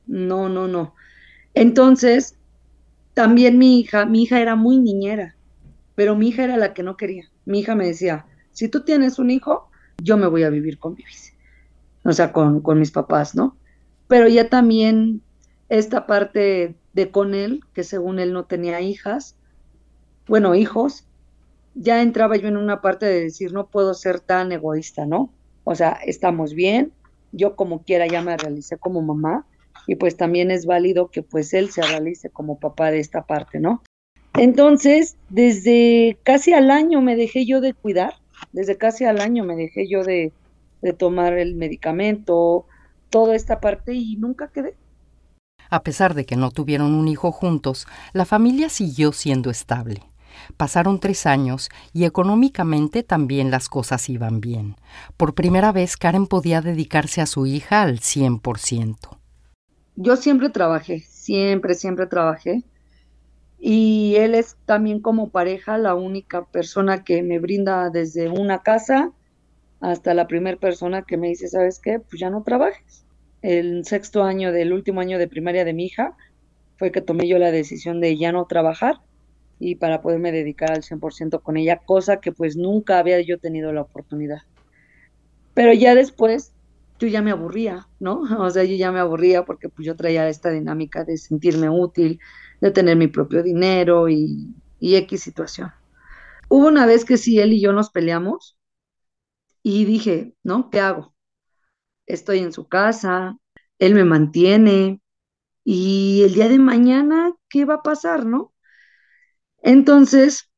no, 0.06 0.48
no, 0.48 0.68
no. 0.68 0.94
Entonces, 1.54 2.36
también 3.14 3.58
mi 3.58 3.80
hija, 3.80 4.06
mi 4.06 4.22
hija 4.22 4.40
era 4.40 4.56
muy 4.56 4.78
niñera, 4.78 5.36
pero 5.94 6.16
mi 6.16 6.28
hija 6.28 6.44
era 6.44 6.56
la 6.56 6.74
que 6.74 6.82
no 6.82 6.96
quería. 6.96 7.30
Mi 7.44 7.60
hija 7.60 7.74
me 7.74 7.86
decía, 7.86 8.26
si 8.52 8.68
tú 8.68 8.84
tienes 8.84 9.18
un 9.18 9.30
hijo, 9.30 9.70
yo 10.02 10.16
me 10.16 10.26
voy 10.26 10.42
a 10.42 10.50
vivir 10.50 10.78
con 10.78 10.94
Vivis. 10.94 11.32
O 12.04 12.12
sea, 12.12 12.32
con, 12.32 12.60
con 12.60 12.78
mis 12.78 12.90
papás, 12.90 13.34
¿no? 13.34 13.56
Pero 14.08 14.28
ya 14.28 14.48
también 14.48 15.22
esta 15.68 16.06
parte 16.06 16.76
de 16.92 17.10
con 17.10 17.34
él, 17.34 17.60
que 17.72 17.84
según 17.84 18.18
él 18.18 18.32
no 18.32 18.44
tenía 18.44 18.80
hijas, 18.80 19.36
bueno, 20.26 20.54
hijos, 20.54 21.06
ya 21.74 22.02
entraba 22.02 22.36
yo 22.36 22.48
en 22.48 22.56
una 22.56 22.80
parte 22.80 23.06
de 23.06 23.22
decir, 23.22 23.52
no 23.52 23.66
puedo 23.68 23.94
ser 23.94 24.20
tan 24.20 24.52
egoísta, 24.52 25.06
¿no? 25.06 25.32
O 25.64 25.74
sea, 25.74 25.98
estamos 26.04 26.54
bien, 26.54 26.92
yo 27.32 27.56
como 27.56 27.82
quiera 27.82 28.06
ya 28.06 28.22
me 28.22 28.36
realicé 28.36 28.78
como 28.78 29.02
mamá, 29.02 29.46
y 29.86 29.96
pues 29.96 30.16
también 30.16 30.50
es 30.50 30.66
válido 30.66 31.08
que 31.08 31.22
pues 31.22 31.54
él 31.54 31.70
se 31.70 31.82
realice 31.82 32.30
como 32.30 32.58
papá 32.58 32.90
de 32.90 33.00
esta 33.00 33.26
parte, 33.26 33.60
¿no? 33.60 33.82
Entonces, 34.34 35.16
desde 35.28 36.18
casi 36.22 36.52
al 36.52 36.70
año 36.70 37.00
me 37.00 37.16
dejé 37.16 37.46
yo 37.46 37.60
de 37.60 37.72
cuidar, 37.72 38.14
desde 38.52 38.76
casi 38.76 39.04
al 39.04 39.20
año 39.20 39.44
me 39.44 39.54
dejé 39.54 39.88
yo 39.88 40.02
de, 40.02 40.32
de 40.82 40.92
tomar 40.92 41.34
el 41.38 41.54
medicamento, 41.54 42.66
toda 43.10 43.36
esta 43.36 43.60
parte 43.60 43.94
y 43.94 44.16
nunca 44.16 44.48
quedé. 44.48 44.76
A 45.70 45.82
pesar 45.82 46.14
de 46.14 46.26
que 46.26 46.36
no 46.36 46.50
tuvieron 46.50 46.94
un 46.94 47.08
hijo 47.08 47.32
juntos, 47.32 47.86
la 48.12 48.24
familia 48.24 48.68
siguió 48.68 49.12
siendo 49.12 49.50
estable. 49.50 50.02
Pasaron 50.56 51.00
tres 51.00 51.26
años 51.26 51.70
y 51.92 52.04
económicamente 52.04 53.02
también 53.02 53.50
las 53.50 53.68
cosas 53.68 54.08
iban 54.08 54.40
bien. 54.40 54.76
Por 55.16 55.34
primera 55.34 55.72
vez 55.72 55.96
Karen 55.96 56.26
podía 56.26 56.60
dedicarse 56.60 57.20
a 57.20 57.26
su 57.26 57.46
hija 57.46 57.82
al 57.82 58.00
100%. 58.00 58.96
Yo 59.96 60.16
siempre 60.16 60.48
trabajé, 60.50 61.00
siempre, 61.00 61.74
siempre 61.74 62.06
trabajé. 62.06 62.64
Y 63.58 64.16
él 64.16 64.34
es 64.34 64.56
también 64.66 65.00
como 65.00 65.30
pareja 65.30 65.78
la 65.78 65.94
única 65.94 66.44
persona 66.46 67.04
que 67.04 67.22
me 67.22 67.38
brinda 67.38 67.88
desde 67.90 68.28
una 68.28 68.62
casa 68.62 69.12
hasta 69.80 70.14
la 70.14 70.26
primera 70.26 70.58
persona 70.58 71.02
que 71.02 71.16
me 71.16 71.28
dice, 71.28 71.48
¿sabes 71.48 71.78
qué? 71.78 72.00
Pues 72.00 72.20
ya 72.20 72.30
no 72.30 72.42
trabajes. 72.42 73.06
El 73.42 73.84
sexto 73.84 74.24
año 74.24 74.52
del 74.52 74.72
último 74.72 75.00
año 75.00 75.18
de 75.18 75.28
primaria 75.28 75.64
de 75.64 75.74
mi 75.74 75.86
hija 75.86 76.16
fue 76.78 76.90
que 76.90 77.00
tomé 77.02 77.28
yo 77.28 77.38
la 77.38 77.50
decisión 77.50 78.00
de 78.00 78.16
ya 78.16 78.32
no 78.32 78.46
trabajar 78.46 79.00
y 79.58 79.76
para 79.76 80.00
poderme 80.02 80.32
dedicar 80.32 80.72
al 80.72 80.82
100% 80.82 81.42
con 81.42 81.56
ella, 81.56 81.82
cosa 81.84 82.20
que 82.20 82.32
pues 82.32 82.56
nunca 82.56 82.98
había 82.98 83.20
yo 83.20 83.38
tenido 83.38 83.72
la 83.72 83.82
oportunidad. 83.82 84.38
Pero 85.52 85.72
ya 85.72 85.94
después 85.94 86.53
yo 86.98 87.08
ya 87.08 87.22
me 87.22 87.30
aburría, 87.32 87.88
¿no? 87.98 88.22
O 88.40 88.50
sea, 88.50 88.64
yo 88.64 88.76
ya 88.76 88.92
me 88.92 89.00
aburría 89.00 89.44
porque 89.44 89.68
pues 89.68 89.86
yo 89.86 89.96
traía 89.96 90.28
esta 90.28 90.50
dinámica 90.50 91.04
de 91.04 91.16
sentirme 91.18 91.68
útil, 91.70 92.20
de 92.60 92.70
tener 92.70 92.96
mi 92.96 93.08
propio 93.08 93.42
dinero 93.42 94.08
y, 94.08 94.54
y 94.78 94.96
X 94.96 95.22
situación. 95.22 95.72
Hubo 96.48 96.68
una 96.68 96.86
vez 96.86 97.04
que 97.04 97.18
sí, 97.18 97.40
él 97.40 97.52
y 97.54 97.60
yo 97.62 97.72
nos 97.72 97.90
peleamos 97.90 98.58
y 99.62 99.84
dije, 99.84 100.34
¿no? 100.42 100.70
¿Qué 100.70 100.80
hago? 100.80 101.14
Estoy 102.06 102.40
en 102.40 102.52
su 102.52 102.68
casa, 102.68 103.38
él 103.78 103.94
me 103.94 104.04
mantiene 104.04 105.02
y 105.64 106.22
el 106.24 106.34
día 106.34 106.48
de 106.48 106.58
mañana, 106.58 107.34
¿qué 107.50 107.64
va 107.66 107.76
a 107.76 107.82
pasar, 107.82 108.26
no? 108.26 108.54
Entonces, 109.62 110.50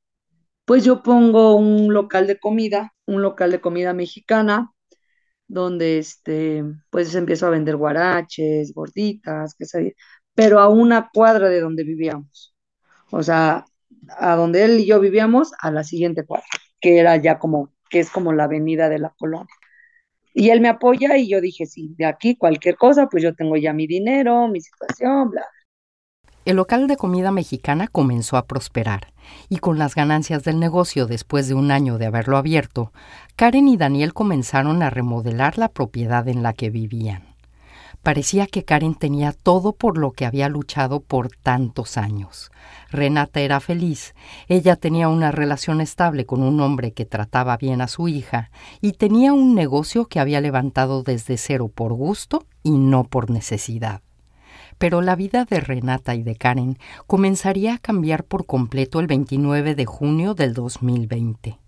pues 0.67 0.85
yo 0.85 1.03
pongo 1.05 1.57
un 1.57 1.93
local 1.95 2.27
de 2.27 2.39
comida, 2.41 2.95
un 3.07 3.23
local 3.23 3.53
de 3.53 3.61
comida 3.63 3.95
mexicana, 3.95 4.73
donde 5.49 5.99
este, 5.99 6.65
pues 6.91 7.15
empiezo 7.15 7.47
a 7.47 7.51
vender 7.51 7.77
guaraches, 7.77 8.73
gorditas, 8.75 9.57
pero 10.35 10.61
a 10.61 10.69
una 10.69 11.11
cuadra 11.13 11.49
de 11.49 11.61
donde 11.61 11.85
vivíamos. 11.85 12.55
O 13.11 13.23
sea, 13.23 13.65
a 14.09 14.37
donde 14.37 14.65
él 14.65 14.81
y 14.81 14.87
yo 14.87 15.01
vivíamos, 15.01 15.53
a 15.61 15.71
la 15.71 15.85
siguiente 15.85 16.25
cuadra, 16.25 16.47
que 16.81 16.99
era 16.99 17.17
ya 17.17 17.39
como, 17.39 17.73
que 17.91 18.01
es 18.01 18.11
como 18.11 18.33
la 18.33 18.45
avenida 18.45 18.89
de 18.89 18.99
la 18.99 19.15
colonia. 19.19 19.55
Y 20.35 20.51
él 20.51 20.61
me 20.61 20.69
apoya 20.69 21.17
y 21.17 21.29
yo 21.29 21.41
dije, 21.41 21.67
sí, 21.67 21.95
de 21.97 22.05
aquí 22.05 22.37
cualquier 22.37 22.77
cosa, 22.77 23.09
pues 23.09 23.23
yo 23.23 23.35
tengo 23.35 23.57
ya 23.57 23.73
mi 23.73 23.87
dinero, 23.87 24.49
mi 24.49 24.61
situación, 24.61 25.31
bla, 25.31 25.47
el 26.47 26.55
local 26.55 26.87
de 26.87 26.97
comida 26.97 27.33
mexicana 27.33 27.89
comenzó 27.89 28.37
a 28.37 28.47
prosperar, 28.47 29.13
y 29.49 29.59
con 29.59 29.79
las 29.79 29.95
ganancias 29.95 30.45
del 30.45 30.59
negocio 30.59 31.07
después 31.07 31.49
de 31.49 31.55
un 31.55 31.71
año 31.71 31.99
de 31.99 32.07
haberlo 32.07 32.37
abierto, 32.37 32.93
Karen 33.37 33.69
y 33.69 33.77
Daniel 33.77 34.15
comenzaron 34.15 34.83
a 34.83 34.91
remodelar 34.91 35.59
la 35.59 35.69
propiedad 35.69 36.27
en 36.29 36.43
la 36.43 36.53
que 36.53 36.71
vivían. 36.71 37.37
Parecía 38.03 38.47
que 38.47 38.65
Karen 38.65 38.95
tenía 38.95 39.33
todo 39.33 39.73
por 39.73 39.99
lo 39.99 40.13
que 40.13 40.27
había 40.27 40.49
luchado 40.49 41.01
por 41.01 41.29
tantos 41.31 41.97
años. 41.97 42.53
Renata 42.91 43.41
era 43.41 43.59
feliz, 43.59 44.15
ella 44.47 44.77
tenía 44.77 45.09
una 45.09 45.33
relación 45.33 45.81
estable 45.81 46.25
con 46.25 46.43
un 46.43 46.61
hombre 46.61 46.93
que 46.93 47.05
trataba 47.05 47.57
bien 47.57 47.81
a 47.81 47.89
su 47.89 48.07
hija 48.07 48.51
y 48.81 48.93
tenía 48.93 49.33
un 49.33 49.55
negocio 49.55 50.07
que 50.07 50.21
había 50.21 50.41
levantado 50.41 51.03
desde 51.03 51.37
cero 51.37 51.69
por 51.75 51.95
gusto 51.95 52.47
y 52.63 52.79
no 52.79 53.05
por 53.05 53.31
necesidad 53.31 54.03
pero 54.79 55.03
la 55.03 55.17
vida 55.17 55.45
de 55.45 55.61
Renata 55.61 56.15
y 56.15 56.23
de 56.23 56.37
Karen 56.37 56.79
comenzaría 57.07 57.75
a 57.75 57.79
cambiar 57.79 58.25
por 58.25 58.47
completo 58.47 59.01
el 59.01 59.07
29 59.07 59.75
de 59.75 59.85
junio 59.87 60.35
del 60.35 60.55
2020. 60.55 61.59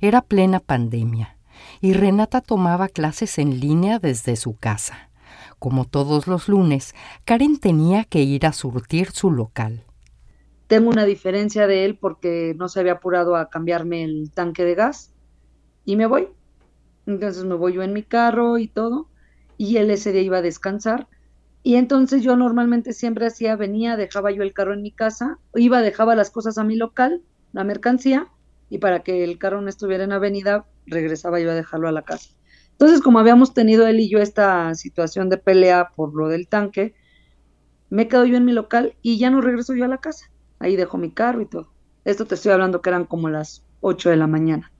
Era 0.00 0.22
plena 0.22 0.60
pandemia, 0.60 1.36
y 1.80 1.92
Renata 1.92 2.40
tomaba 2.40 2.88
clases 2.88 3.38
en 3.38 3.60
línea 3.60 3.98
desde 3.98 4.36
su 4.36 4.56
casa. 4.56 5.10
Como 5.58 5.84
todos 5.84 6.26
los 6.26 6.48
lunes, 6.48 6.94
Karen 7.24 7.58
tenía 7.58 8.04
que 8.04 8.22
ir 8.22 8.46
a 8.46 8.52
surtir 8.52 9.10
su 9.10 9.30
local. 9.30 9.84
Tengo 10.66 10.90
una 10.90 11.04
diferencia 11.04 11.66
de 11.66 11.84
él 11.84 11.96
porque 11.96 12.54
no 12.58 12.68
se 12.68 12.80
había 12.80 12.92
apurado 12.92 13.36
a 13.36 13.48
cambiarme 13.48 14.04
el 14.04 14.30
tanque 14.32 14.64
de 14.64 14.74
gas 14.74 15.12
y 15.84 15.96
me 15.96 16.06
voy. 16.06 16.28
Entonces 17.06 17.44
me 17.44 17.54
voy 17.54 17.74
yo 17.74 17.82
en 17.82 17.92
mi 17.92 18.02
carro 18.02 18.58
y 18.58 18.66
todo, 18.66 19.08
y 19.56 19.76
él 19.76 19.90
ese 19.90 20.12
día 20.12 20.22
iba 20.22 20.38
a 20.38 20.42
descansar 20.42 21.06
y 21.66 21.74
entonces 21.74 22.22
yo 22.22 22.36
normalmente 22.36 22.92
siempre 22.92 23.26
hacía, 23.26 23.56
venía, 23.56 23.96
dejaba 23.96 24.30
yo 24.30 24.44
el 24.44 24.52
carro 24.52 24.72
en 24.72 24.82
mi 24.82 24.92
casa, 24.92 25.40
iba, 25.56 25.80
dejaba 25.80 26.14
las 26.14 26.30
cosas 26.30 26.58
a 26.58 26.62
mi 26.62 26.76
local, 26.76 27.22
la 27.52 27.64
mercancía, 27.64 28.28
y 28.70 28.78
para 28.78 29.02
que 29.02 29.24
el 29.24 29.36
carro 29.36 29.60
no 29.60 29.68
estuviera 29.68 30.04
en 30.04 30.12
avenida, 30.12 30.64
regresaba 30.86 31.40
yo 31.40 31.50
a 31.50 31.54
dejarlo 31.56 31.88
a 31.88 31.92
la 31.92 32.02
casa. 32.02 32.30
Entonces, 32.70 33.00
como 33.00 33.18
habíamos 33.18 33.52
tenido 33.52 33.84
él 33.88 33.98
y 33.98 34.08
yo 34.08 34.20
esta 34.20 34.76
situación 34.76 35.28
de 35.28 35.38
pelea 35.38 35.90
por 35.96 36.14
lo 36.14 36.28
del 36.28 36.46
tanque, 36.46 36.94
me 37.90 38.06
quedo 38.06 38.26
yo 38.26 38.36
en 38.36 38.44
mi 38.44 38.52
local 38.52 38.94
y 39.02 39.18
ya 39.18 39.30
no 39.30 39.40
regreso 39.40 39.74
yo 39.74 39.86
a 39.86 39.88
la 39.88 39.98
casa. 39.98 40.30
Ahí 40.60 40.76
dejo 40.76 40.98
mi 40.98 41.10
carro 41.10 41.42
y 41.42 41.46
todo. 41.46 41.72
Esto 42.04 42.26
te 42.26 42.36
estoy 42.36 42.52
hablando 42.52 42.80
que 42.80 42.90
eran 42.90 43.06
como 43.06 43.28
las 43.28 43.64
8 43.80 44.08
de 44.08 44.16
la 44.16 44.28
mañana. 44.28 44.70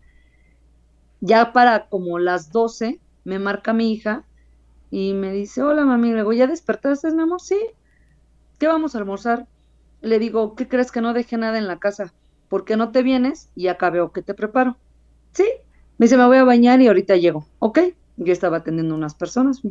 Ya 1.21 1.53
para 1.53 1.89
como 1.89 2.21
las 2.21 2.53
12 2.53 3.01
me 3.25 3.41
marca 3.41 3.73
mi 3.73 3.93
hija 3.93 4.25
y 4.91 5.15
me 5.15 5.33
dice, 5.33 5.63
hola 5.63 5.85
mami, 5.85 6.11
le 6.11 6.19
digo, 6.19 6.33
¿ya 6.33 6.47
despertaste, 6.47 7.11
mi 7.13 7.23
amor? 7.23 7.41
Sí. 7.41 7.59
¿Qué 8.59 8.67
vamos 8.67 8.95
a 8.95 8.99
almorzar? 8.99 9.47
Le 10.01 10.19
digo, 10.19 10.55
¿qué 10.55 10.69
crees 10.69 10.93
que 10.93 11.01
no 11.01 11.13
deje 11.13 11.37
nada 11.37 11.59
en 11.59 11.67
la 11.67 11.79
casa? 11.79 12.13
¿Por 12.49 12.65
qué 12.65 12.77
no 12.77 12.93
te 12.93 13.03
vienes? 13.03 13.51
Y 13.55 13.69
acá 13.69 13.91
veo 13.91 14.13
que 14.13 14.23
te 14.23 14.35
preparo. 14.35 14.77
Sí. 15.33 15.47
Me 15.99 16.07
dice, 16.07 16.17
me 16.17 16.27
voy 16.27 16.37
a 16.39 16.45
bañar 16.45 16.81
y 16.81 16.89
ahorita 16.89 17.17
llego. 17.17 17.47
Ok. 17.59 17.81
Yo 18.17 18.33
estaba 18.33 18.59
atendiendo 18.59 18.95
unas 18.95 19.15
personas. 19.15 19.63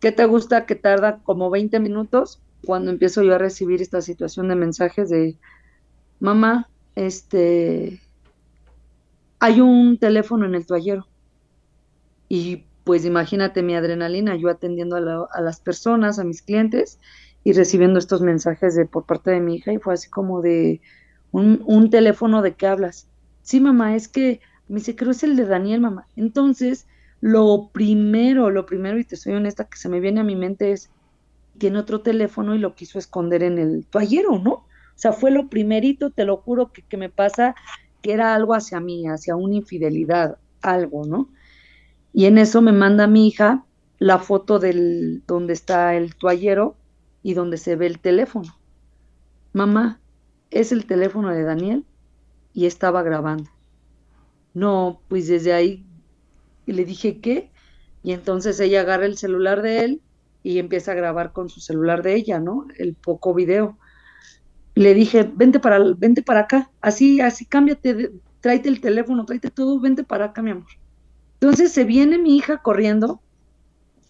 ¿Qué 0.00 0.12
te 0.12 0.24
gusta 0.26 0.66
que 0.66 0.74
tarda 0.74 1.20
como 1.22 1.50
20 1.50 1.80
minutos 1.80 2.40
cuando 2.64 2.90
empiezo 2.90 3.22
yo 3.22 3.34
a 3.34 3.38
recibir 3.38 3.82
esta 3.82 4.00
situación 4.00 4.48
de 4.48 4.54
mensajes 4.54 5.08
de 5.08 5.38
mamá, 6.20 6.68
este, 6.94 8.00
hay 9.40 9.60
un 9.60 9.98
teléfono 9.98 10.46
en 10.46 10.54
el 10.54 10.66
toallero. 10.66 11.06
Y 12.28 12.64
pues 12.84 13.04
imagínate 13.04 13.62
mi 13.62 13.74
adrenalina, 13.74 14.36
yo 14.36 14.48
atendiendo 14.48 14.96
a, 14.96 15.40
las 15.40 15.60
personas, 15.60 16.18
a 16.18 16.24
mis 16.24 16.42
clientes 16.42 16.98
y 17.44 17.52
recibiendo 17.52 17.98
estos 17.98 18.20
mensajes 18.20 18.74
de 18.74 18.86
por 18.86 19.06
parte 19.06 19.30
de 19.30 19.40
mi 19.40 19.56
hija 19.56 19.72
y 19.72 19.78
fue 19.78 19.94
así 19.94 20.08
como 20.08 20.42
de 20.42 20.80
un, 21.30 21.90
teléfono 21.90 22.42
de 22.42 22.54
qué 22.54 22.66
hablas. 22.66 23.08
Sí, 23.42 23.60
mamá, 23.60 23.96
es 23.96 24.08
que 24.08 24.40
me 24.68 24.76
dice, 24.76 24.96
creo 24.96 25.12
es 25.12 25.22
el 25.22 25.36
de 25.36 25.46
Daniel, 25.46 25.80
mamá. 25.80 26.06
Entonces, 26.16 26.86
lo 27.20 27.70
primero, 27.72 28.50
lo 28.50 28.66
primero, 28.66 28.98
y 28.98 29.04
te 29.04 29.16
soy 29.16 29.34
honesta, 29.34 29.64
que 29.64 29.78
se 29.78 29.88
me 29.88 30.00
viene 30.00 30.20
a 30.20 30.24
mi 30.24 30.36
mente 30.36 30.72
es, 30.72 30.90
tiene 31.58 31.78
otro 31.78 32.00
teléfono 32.02 32.54
y 32.54 32.58
lo 32.58 32.74
quiso 32.74 32.98
esconder 32.98 33.42
en 33.42 33.58
el 33.58 33.86
toallero, 33.86 34.38
¿no? 34.38 34.52
O 34.52 34.66
sea, 34.96 35.12
fue 35.12 35.30
lo 35.30 35.48
primerito, 35.48 36.10
te 36.10 36.24
lo 36.24 36.36
juro, 36.36 36.72
que, 36.72 36.82
que 36.82 36.96
me 36.96 37.08
pasa, 37.10 37.54
que 38.02 38.12
era 38.12 38.34
algo 38.34 38.54
hacia 38.54 38.80
mí, 38.80 39.06
hacia 39.06 39.36
una 39.36 39.56
infidelidad, 39.56 40.38
algo, 40.60 41.04
¿no? 41.06 41.28
Y 42.12 42.26
en 42.26 42.38
eso 42.38 42.60
me 42.62 42.72
manda 42.72 43.06
mi 43.06 43.26
hija 43.26 43.64
la 43.98 44.18
foto 44.18 44.58
del 44.58 45.22
donde 45.26 45.52
está 45.52 45.94
el 45.94 46.16
toallero 46.16 46.76
y 47.22 47.34
donde 47.34 47.56
se 47.56 47.76
ve 47.76 47.86
el 47.86 48.00
teléfono. 48.00 48.52
Mamá, 49.52 50.00
es 50.50 50.72
el 50.72 50.86
teléfono 50.86 51.30
de 51.30 51.44
Daniel 51.44 51.84
y 52.52 52.66
estaba 52.66 53.02
grabando. 53.02 53.50
No, 54.54 55.00
pues 55.08 55.28
desde 55.28 55.52
ahí 55.52 55.86
le 56.66 56.84
dije 56.84 57.20
qué 57.20 57.50
y 58.02 58.12
entonces 58.12 58.58
ella 58.60 58.80
agarra 58.80 59.06
el 59.06 59.16
celular 59.16 59.62
de 59.62 59.84
él 59.84 60.02
y 60.42 60.58
empieza 60.58 60.92
a 60.92 60.96
grabar 60.96 61.32
con 61.32 61.48
su 61.48 61.60
celular 61.60 62.02
de 62.02 62.14
ella, 62.14 62.40
¿no? 62.40 62.66
El 62.76 62.94
poco 62.94 63.32
video. 63.34 63.78
Le 64.74 64.94
dije, 64.94 65.30
vente 65.34 65.60
para, 65.60 65.78
vente 65.96 66.22
para 66.22 66.40
acá, 66.40 66.70
así, 66.80 67.20
así, 67.20 67.46
cámbiate, 67.46 68.10
tráete 68.40 68.68
el 68.68 68.80
teléfono, 68.80 69.24
tráete 69.24 69.50
todo, 69.50 69.78
vente 69.78 70.02
para 70.02 70.26
acá, 70.26 70.42
mi 70.42 70.50
amor. 70.50 70.81
Entonces 71.42 71.72
se 71.72 71.82
viene 71.82 72.18
mi 72.18 72.36
hija 72.36 72.58
corriendo 72.58 73.20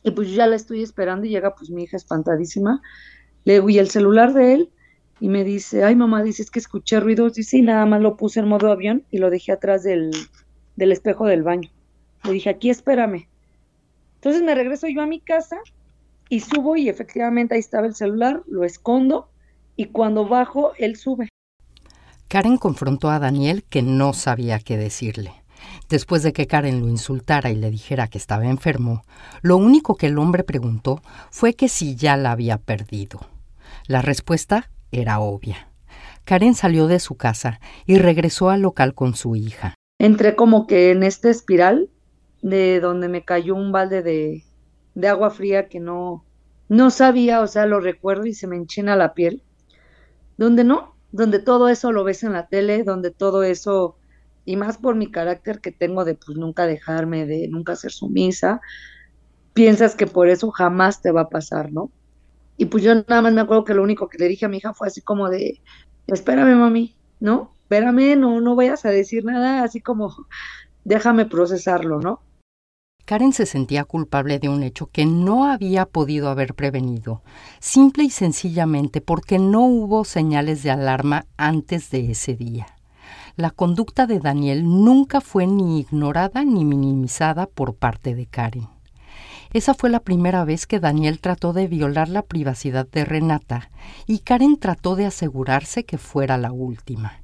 y 0.02 0.10
pues 0.10 0.28
yo 0.28 0.34
ya 0.34 0.46
la 0.46 0.54
estoy 0.54 0.82
esperando 0.82 1.24
y 1.24 1.30
llega 1.30 1.54
pues 1.54 1.70
mi 1.70 1.84
hija 1.84 1.96
espantadísima. 1.96 2.82
Le 3.44 3.54
digo, 3.54 3.70
¿y 3.70 3.78
el 3.78 3.88
celular 3.88 4.34
de 4.34 4.52
él? 4.52 4.70
Y 5.18 5.28
me 5.28 5.42
dice, 5.42 5.82
ay 5.82 5.96
mamá, 5.96 6.22
dices 6.22 6.50
que 6.50 6.58
escuché 6.58 7.00
ruidos. 7.00 7.32
Dice, 7.32 7.48
sí, 7.48 7.62
nada 7.62 7.86
más 7.86 8.02
lo 8.02 8.18
puse 8.18 8.40
en 8.40 8.48
modo 8.48 8.70
avión 8.70 9.06
y 9.10 9.16
lo 9.16 9.30
dejé 9.30 9.52
atrás 9.52 9.82
del, 9.82 10.10
del 10.76 10.92
espejo 10.92 11.24
del 11.24 11.42
baño. 11.42 11.70
Le 12.24 12.32
dije, 12.32 12.50
aquí 12.50 12.68
espérame. 12.68 13.26
Entonces 14.16 14.42
me 14.42 14.54
regreso 14.54 14.86
yo 14.88 15.00
a 15.00 15.06
mi 15.06 15.20
casa 15.20 15.56
y 16.28 16.40
subo 16.40 16.76
y 16.76 16.90
efectivamente 16.90 17.54
ahí 17.54 17.60
estaba 17.60 17.86
el 17.86 17.94
celular, 17.94 18.42
lo 18.46 18.62
escondo 18.62 19.30
y 19.74 19.86
cuando 19.86 20.28
bajo, 20.28 20.72
él 20.76 20.96
sube. 20.96 21.30
Karen 22.28 22.58
confrontó 22.58 23.08
a 23.08 23.18
Daniel 23.18 23.64
que 23.70 23.80
no 23.80 24.12
sabía 24.12 24.58
qué 24.58 24.76
decirle. 24.76 25.41
Después 25.92 26.22
de 26.22 26.32
que 26.32 26.46
Karen 26.46 26.80
lo 26.80 26.88
insultara 26.88 27.50
y 27.50 27.54
le 27.54 27.70
dijera 27.70 28.08
que 28.08 28.16
estaba 28.16 28.46
enfermo, 28.46 29.02
lo 29.42 29.58
único 29.58 29.94
que 29.94 30.06
el 30.06 30.16
hombre 30.16 30.42
preguntó 30.42 31.02
fue 31.30 31.52
que 31.52 31.68
si 31.68 31.96
ya 31.96 32.16
la 32.16 32.32
había 32.32 32.56
perdido. 32.56 33.20
La 33.88 34.00
respuesta 34.00 34.70
era 34.90 35.20
obvia. 35.20 35.68
Karen 36.24 36.54
salió 36.54 36.86
de 36.86 36.98
su 36.98 37.16
casa 37.16 37.60
y 37.84 37.98
regresó 37.98 38.48
al 38.48 38.62
local 38.62 38.94
con 38.94 39.14
su 39.14 39.36
hija. 39.36 39.74
Entré 39.98 40.34
como 40.34 40.66
que 40.66 40.92
en 40.92 41.02
esta 41.02 41.28
espiral 41.28 41.90
de 42.40 42.80
donde 42.80 43.08
me 43.10 43.26
cayó 43.26 43.54
un 43.54 43.70
balde 43.70 44.02
de, 44.02 44.44
de 44.94 45.08
agua 45.08 45.28
fría 45.28 45.68
que 45.68 45.78
no, 45.78 46.24
no 46.70 46.88
sabía, 46.88 47.42
o 47.42 47.46
sea, 47.46 47.66
lo 47.66 47.80
recuerdo 47.80 48.24
y 48.24 48.32
se 48.32 48.46
me 48.46 48.56
enchina 48.56 48.96
la 48.96 49.12
piel. 49.12 49.42
Donde 50.38 50.64
no, 50.64 50.96
donde 51.10 51.38
todo 51.38 51.68
eso 51.68 51.92
lo 51.92 52.02
ves 52.02 52.22
en 52.22 52.32
la 52.32 52.46
tele, 52.46 52.82
donde 52.82 53.10
todo 53.10 53.42
eso, 53.42 53.98
y 54.44 54.56
más 54.56 54.78
por 54.78 54.94
mi 54.94 55.10
carácter 55.10 55.60
que 55.60 55.72
tengo 55.72 56.04
de 56.04 56.14
pues 56.14 56.36
nunca 56.36 56.66
dejarme, 56.66 57.26
de 57.26 57.48
nunca 57.48 57.76
ser 57.76 57.92
sumisa, 57.92 58.60
piensas 59.54 59.94
que 59.94 60.06
por 60.06 60.28
eso 60.28 60.50
jamás 60.50 61.02
te 61.02 61.12
va 61.12 61.22
a 61.22 61.28
pasar, 61.28 61.72
¿no? 61.72 61.90
Y 62.56 62.66
pues 62.66 62.82
yo 62.82 62.94
nada 62.94 63.22
más 63.22 63.32
me 63.32 63.40
acuerdo 63.40 63.64
que 63.64 63.74
lo 63.74 63.82
único 63.82 64.08
que 64.08 64.18
le 64.18 64.28
dije 64.28 64.46
a 64.46 64.48
mi 64.48 64.58
hija 64.58 64.74
fue 64.74 64.88
así 64.88 65.00
como 65.00 65.28
de, 65.30 65.60
espérame 66.06 66.56
mami, 66.56 66.96
¿no? 67.20 67.54
Espérame, 67.62 68.16
no, 68.18 68.40
no 68.40 68.54
vayas 68.54 68.84
a 68.84 68.90
decir 68.90 69.24
nada, 69.24 69.62
así 69.62 69.80
como 69.80 70.14
déjame 70.84 71.26
procesarlo, 71.26 72.00
¿no? 72.00 72.20
Karen 73.04 73.32
se 73.32 73.46
sentía 73.46 73.84
culpable 73.84 74.38
de 74.38 74.48
un 74.48 74.62
hecho 74.62 74.86
que 74.86 75.06
no 75.06 75.50
había 75.50 75.86
podido 75.86 76.28
haber 76.28 76.54
prevenido, 76.54 77.22
simple 77.58 78.04
y 78.04 78.10
sencillamente 78.10 79.00
porque 79.00 79.38
no 79.38 79.66
hubo 79.66 80.04
señales 80.04 80.62
de 80.62 80.70
alarma 80.70 81.26
antes 81.36 81.90
de 81.90 82.12
ese 82.12 82.34
día. 82.36 82.66
La 83.36 83.50
conducta 83.50 84.06
de 84.06 84.18
Daniel 84.18 84.64
nunca 84.64 85.20
fue 85.20 85.46
ni 85.46 85.80
ignorada 85.80 86.44
ni 86.44 86.64
minimizada 86.64 87.46
por 87.46 87.74
parte 87.74 88.14
de 88.14 88.26
Karen. 88.26 88.68
Esa 89.52 89.74
fue 89.74 89.90
la 89.90 90.00
primera 90.00 90.44
vez 90.44 90.66
que 90.66 90.80
Daniel 90.80 91.20
trató 91.20 91.52
de 91.52 91.66
violar 91.66 92.08
la 92.08 92.22
privacidad 92.22 92.86
de 92.86 93.04
Renata 93.04 93.70
y 94.06 94.20
Karen 94.20 94.58
trató 94.58 94.96
de 94.96 95.06
asegurarse 95.06 95.84
que 95.84 95.98
fuera 95.98 96.38
la 96.38 96.52
última. 96.52 97.22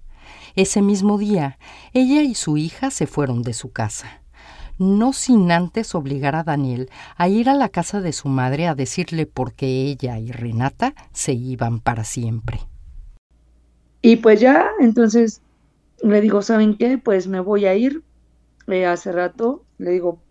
Ese 0.54 0.82
mismo 0.82 1.18
día, 1.18 1.58
ella 1.92 2.22
y 2.22 2.34
su 2.34 2.56
hija 2.56 2.90
se 2.90 3.06
fueron 3.06 3.42
de 3.42 3.54
su 3.54 3.72
casa 3.72 4.22
no 4.78 5.12
sin 5.12 5.50
antes 5.50 5.94
obligar 5.94 6.36
a 6.36 6.44
Daniel 6.44 6.88
a 7.16 7.28
ir 7.28 7.48
a 7.48 7.54
la 7.54 7.68
casa 7.68 8.00
de 8.00 8.12
su 8.12 8.28
madre 8.28 8.66
a 8.66 8.74
decirle 8.74 9.26
por 9.26 9.52
qué 9.52 9.82
ella 9.82 10.18
y 10.18 10.30
Renata 10.30 10.94
se 11.12 11.32
iban 11.32 11.80
para 11.80 12.04
siempre. 12.04 12.60
Y 14.00 14.16
pues 14.16 14.40
ya, 14.40 14.70
entonces 14.80 15.42
le 16.02 16.20
digo, 16.20 16.42
¿saben 16.42 16.76
qué? 16.76 16.98
Pues 16.98 17.26
me 17.28 17.40
voy 17.40 17.66
a 17.66 17.74
ir. 17.74 18.02
Eh, 18.66 18.86
hace 18.86 19.12
rato 19.12 19.64
le 19.78 19.92
digo, 19.92 20.22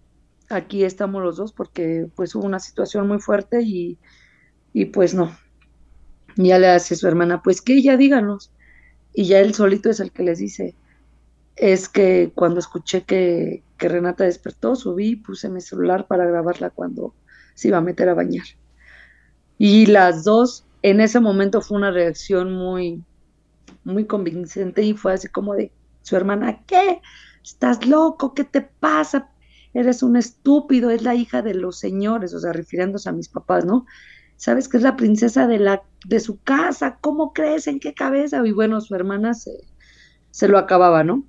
aquí 0.49 0.83
estamos 0.83 1.23
los 1.23 1.37
dos 1.37 1.53
porque 1.53 2.07
pues 2.15 2.35
hubo 2.35 2.45
una 2.45 2.59
situación 2.59 3.07
muy 3.07 3.19
fuerte 3.19 3.61
y, 3.61 3.97
y 4.73 4.85
pues 4.85 5.13
no. 5.13 5.35
Ya 6.35 6.59
le 6.59 6.67
hace 6.67 6.95
su 6.95 7.07
hermana, 7.07 7.41
pues 7.41 7.61
que 7.61 7.73
ella 7.73 7.97
díganos. 7.97 8.51
Y 9.13 9.25
ya 9.25 9.39
él 9.39 9.55
solito 9.55 9.89
es 9.89 9.99
el 9.99 10.11
que 10.11 10.23
les 10.23 10.37
dice, 10.37 10.75
es 11.55 11.89
que 11.89 12.31
cuando 12.35 12.59
escuché 12.59 13.03
que, 13.03 13.63
que 13.77 13.89
Renata 13.89 14.25
despertó, 14.25 14.75
subí 14.75 15.15
puse 15.15 15.49
mi 15.49 15.61
celular 15.61 16.05
para 16.07 16.25
grabarla 16.25 16.69
cuando 16.69 17.15
se 17.55 17.69
iba 17.69 17.79
a 17.79 17.81
meter 17.81 18.09
a 18.09 18.13
bañar. 18.13 18.45
Y 19.57 19.87
las 19.87 20.23
dos, 20.23 20.65
en 20.83 21.01
ese 21.01 21.19
momento 21.19 21.61
fue 21.61 21.77
una 21.77 21.89
reacción 21.89 22.53
muy, 22.53 23.03
muy 23.87 24.05
convincente 24.05 24.83
y 24.83 24.93
fue 24.93 25.13
así 25.13 25.27
como 25.29 25.55
de 25.55 25.71
su 26.01 26.15
hermana, 26.15 26.63
¿qué? 26.65 27.01
¿Estás 27.43 27.85
loco? 27.87 28.33
¿Qué 28.33 28.43
te 28.43 28.61
pasa? 28.61 29.31
Eres 29.73 30.03
un 30.03 30.17
estúpido, 30.17 30.89
es 30.89 31.01
la 31.01 31.15
hija 31.15 31.41
de 31.41 31.53
los 31.53 31.79
señores, 31.79 32.33
o 32.33 32.39
sea, 32.39 32.53
refiriéndose 32.53 33.09
a 33.09 33.13
mis 33.13 33.29
papás, 33.29 33.65
¿no? 33.65 33.85
Sabes 34.35 34.67
que 34.67 34.77
es 34.77 34.83
la 34.83 34.95
princesa 34.95 35.47
de, 35.47 35.59
la, 35.59 35.83
de 36.05 36.19
su 36.19 36.41
casa, 36.41 36.97
¿cómo 37.01 37.33
crees? 37.33 37.67
¿En 37.67 37.79
qué 37.79 37.93
cabeza? 37.93 38.45
Y 38.45 38.51
bueno, 38.51 38.81
su 38.81 38.93
hermana 38.93 39.33
se, 39.33 39.51
se 40.31 40.47
lo 40.47 40.57
acababa, 40.57 41.03
¿no? 41.03 41.25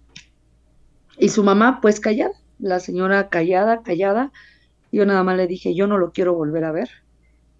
Y 1.19 1.31
su 1.31 1.43
mamá, 1.43 1.81
pues 1.81 2.01
callada, 2.01 2.35
la 2.59 2.81
señora 2.81 3.29
callada, 3.29 3.83
callada. 3.83 4.33
Yo 4.93 5.07
nada 5.07 5.23
más 5.23 5.37
le 5.37 5.47
dije, 5.47 5.75
yo 5.75 5.87
no 5.87 5.99
lo 5.99 6.13
quiero 6.13 6.35
volver 6.35 6.65
a 6.65 6.73
ver 6.73 6.91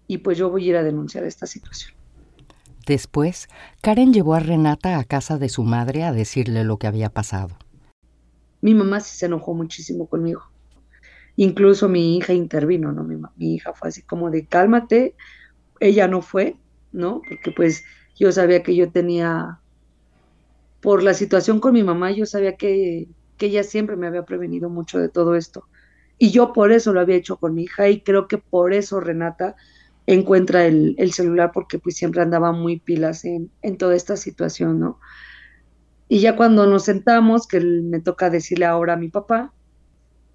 y 0.07 0.19
pues 0.19 0.37
yo 0.37 0.49
voy 0.49 0.65
a 0.65 0.69
ir 0.69 0.77
a 0.77 0.83
denunciar 0.83 1.23
esta 1.23 1.45
situación. 1.45 1.98
Después, 2.85 3.47
Karen 3.81 4.13
llevó 4.13 4.33
a 4.33 4.39
Renata 4.39 4.97
a 4.97 5.03
casa 5.03 5.37
de 5.37 5.49
su 5.49 5.63
madre 5.63 6.03
a 6.03 6.11
decirle 6.11 6.63
lo 6.63 6.77
que 6.77 6.87
había 6.87 7.09
pasado. 7.09 7.57
Mi 8.61 8.73
mamá 8.73 8.99
sí 8.99 9.17
se 9.17 9.27
enojó 9.27 9.53
muchísimo 9.53 10.07
conmigo. 10.07 10.43
Incluso 11.35 11.87
mi 11.87 12.17
hija 12.17 12.33
intervino, 12.33 12.91
¿no? 12.91 13.03
Mi, 13.03 13.55
hija 13.55 13.73
fue 13.73 13.89
así 13.89 14.01
como 14.01 14.29
de 14.29 14.45
cálmate, 14.45 15.15
ella 15.79 16.07
no 16.07 16.21
fue, 16.21 16.57
¿no? 16.91 17.21
Porque 17.27 17.51
pues 17.51 17.83
yo 18.17 18.31
sabía 18.31 18.63
que 18.63 18.75
yo 18.75 18.91
tenía, 18.91 19.59
por 20.81 21.03
la 21.03 21.13
situación 21.13 21.59
con 21.59 21.73
mi 21.73 21.83
mamá, 21.83 22.11
yo 22.11 22.25
sabía 22.25 22.57
que 22.57 23.07
que 23.39 23.47
ella 23.47 23.63
siempre 23.63 23.95
me 23.95 24.05
había 24.05 24.25
prevenido 24.25 24.69
mucho 24.69 24.99
de 24.99 25.09
todo 25.09 25.33
esto. 25.33 25.65
Y 26.19 26.29
yo 26.29 26.53
por 26.53 26.71
eso 26.71 26.93
lo 26.93 26.99
había 26.99 27.15
hecho 27.15 27.37
con 27.37 27.55
mi 27.55 27.63
hija 27.63 27.89
y 27.89 28.01
creo 28.01 28.27
que 28.27 28.37
por 28.37 28.73
eso 28.73 28.99
Renata 28.99 29.55
encuentra 30.13 30.65
el, 30.65 31.11
celular 31.13 31.51
porque 31.53 31.77
pues 31.77 31.95
siempre 31.95 32.21
andaba 32.21 32.51
muy 32.51 32.79
pilas 32.79 33.25
en, 33.25 33.51
en, 33.61 33.77
toda 33.77 33.95
esta 33.95 34.17
situación, 34.17 34.79
¿no? 34.79 34.99
Y 36.07 36.19
ya 36.21 36.35
cuando 36.35 36.65
nos 36.65 36.85
sentamos, 36.85 37.47
que 37.47 37.59
me 37.59 37.99
toca 37.99 38.31
decirle 38.31 38.65
ahora 38.65 38.93
a 38.93 38.97
mi 38.97 39.09
papá, 39.09 39.53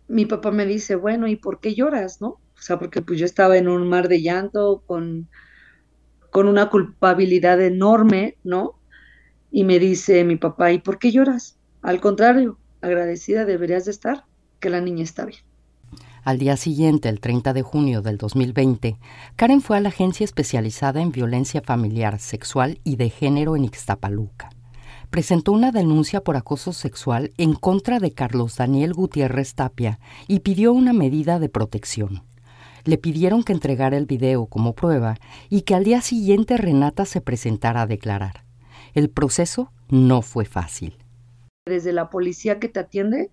mi 0.06 0.26
papá 0.26 0.52
me 0.52 0.64
dice, 0.64 0.94
bueno, 0.94 1.26
¿y 1.26 1.34
por 1.34 1.58
qué 1.58 1.74
lloras, 1.74 2.20
no? 2.20 2.28
O 2.28 2.60
sea, 2.60 2.78
porque 2.78 3.02
pues 3.02 3.18
yo 3.18 3.26
estaba 3.26 3.56
en 3.56 3.66
un 3.68 3.88
mar 3.88 4.08
de 4.08 4.22
llanto 4.22 4.84
con, 4.86 5.28
con 6.30 6.46
una 6.46 6.70
culpabilidad 6.70 7.60
enorme, 7.60 8.36
¿no? 8.44 8.78
Y 9.50 9.64
me 9.64 9.80
dice 9.80 10.22
mi 10.22 10.36
papá, 10.36 10.70
¿y 10.70 10.78
por 10.78 11.00
qué 11.00 11.10
lloras? 11.10 11.58
Al 11.82 12.00
contrario, 12.00 12.58
agradecida 12.80 13.44
deberías 13.44 13.86
de 13.86 13.90
estar 13.90 14.24
que 14.60 14.70
la 14.70 14.80
niña 14.80 15.02
está 15.02 15.24
bien. 15.24 15.42
Al 16.24 16.38
día 16.38 16.56
siguiente, 16.56 17.08
el 17.08 17.20
30 17.20 17.52
de 17.52 17.62
junio 17.62 18.02
del 18.02 18.16
2020, 18.16 18.98
Karen 19.36 19.60
fue 19.60 19.76
a 19.76 19.80
la 19.80 19.90
agencia 19.90 20.24
especializada 20.24 21.02
en 21.02 21.12
violencia 21.12 21.60
familiar, 21.60 22.18
sexual 22.18 22.80
y 22.82 22.96
de 22.96 23.10
género 23.10 23.56
en 23.56 23.64
Ixtapaluca. 23.64 24.50
Presentó 25.10 25.52
una 25.52 25.70
denuncia 25.70 26.22
por 26.22 26.36
acoso 26.36 26.72
sexual 26.72 27.32
en 27.36 27.54
contra 27.54 28.00
de 28.00 28.12
Carlos 28.12 28.56
Daniel 28.56 28.94
Gutiérrez 28.94 29.54
Tapia 29.54 30.00
y 30.26 30.40
pidió 30.40 30.72
una 30.72 30.92
medida 30.92 31.38
de 31.38 31.48
protección. 31.48 32.24
Le 32.84 32.98
pidieron 32.98 33.44
que 33.44 33.52
entregara 33.52 33.96
el 33.96 34.06
video 34.06 34.46
como 34.46 34.74
prueba 34.74 35.16
y 35.50 35.62
que 35.62 35.74
al 35.74 35.84
día 35.84 36.00
siguiente 36.00 36.56
Renata 36.56 37.04
se 37.04 37.20
presentara 37.20 37.82
a 37.82 37.86
declarar. 37.86 38.44
El 38.94 39.10
proceso 39.10 39.70
no 39.88 40.22
fue 40.22 40.44
fácil 40.44 40.96
desde 41.66 41.92
la 41.92 42.10
policía 42.10 42.58
que 42.58 42.68
te 42.68 42.80
atiende, 42.80 43.30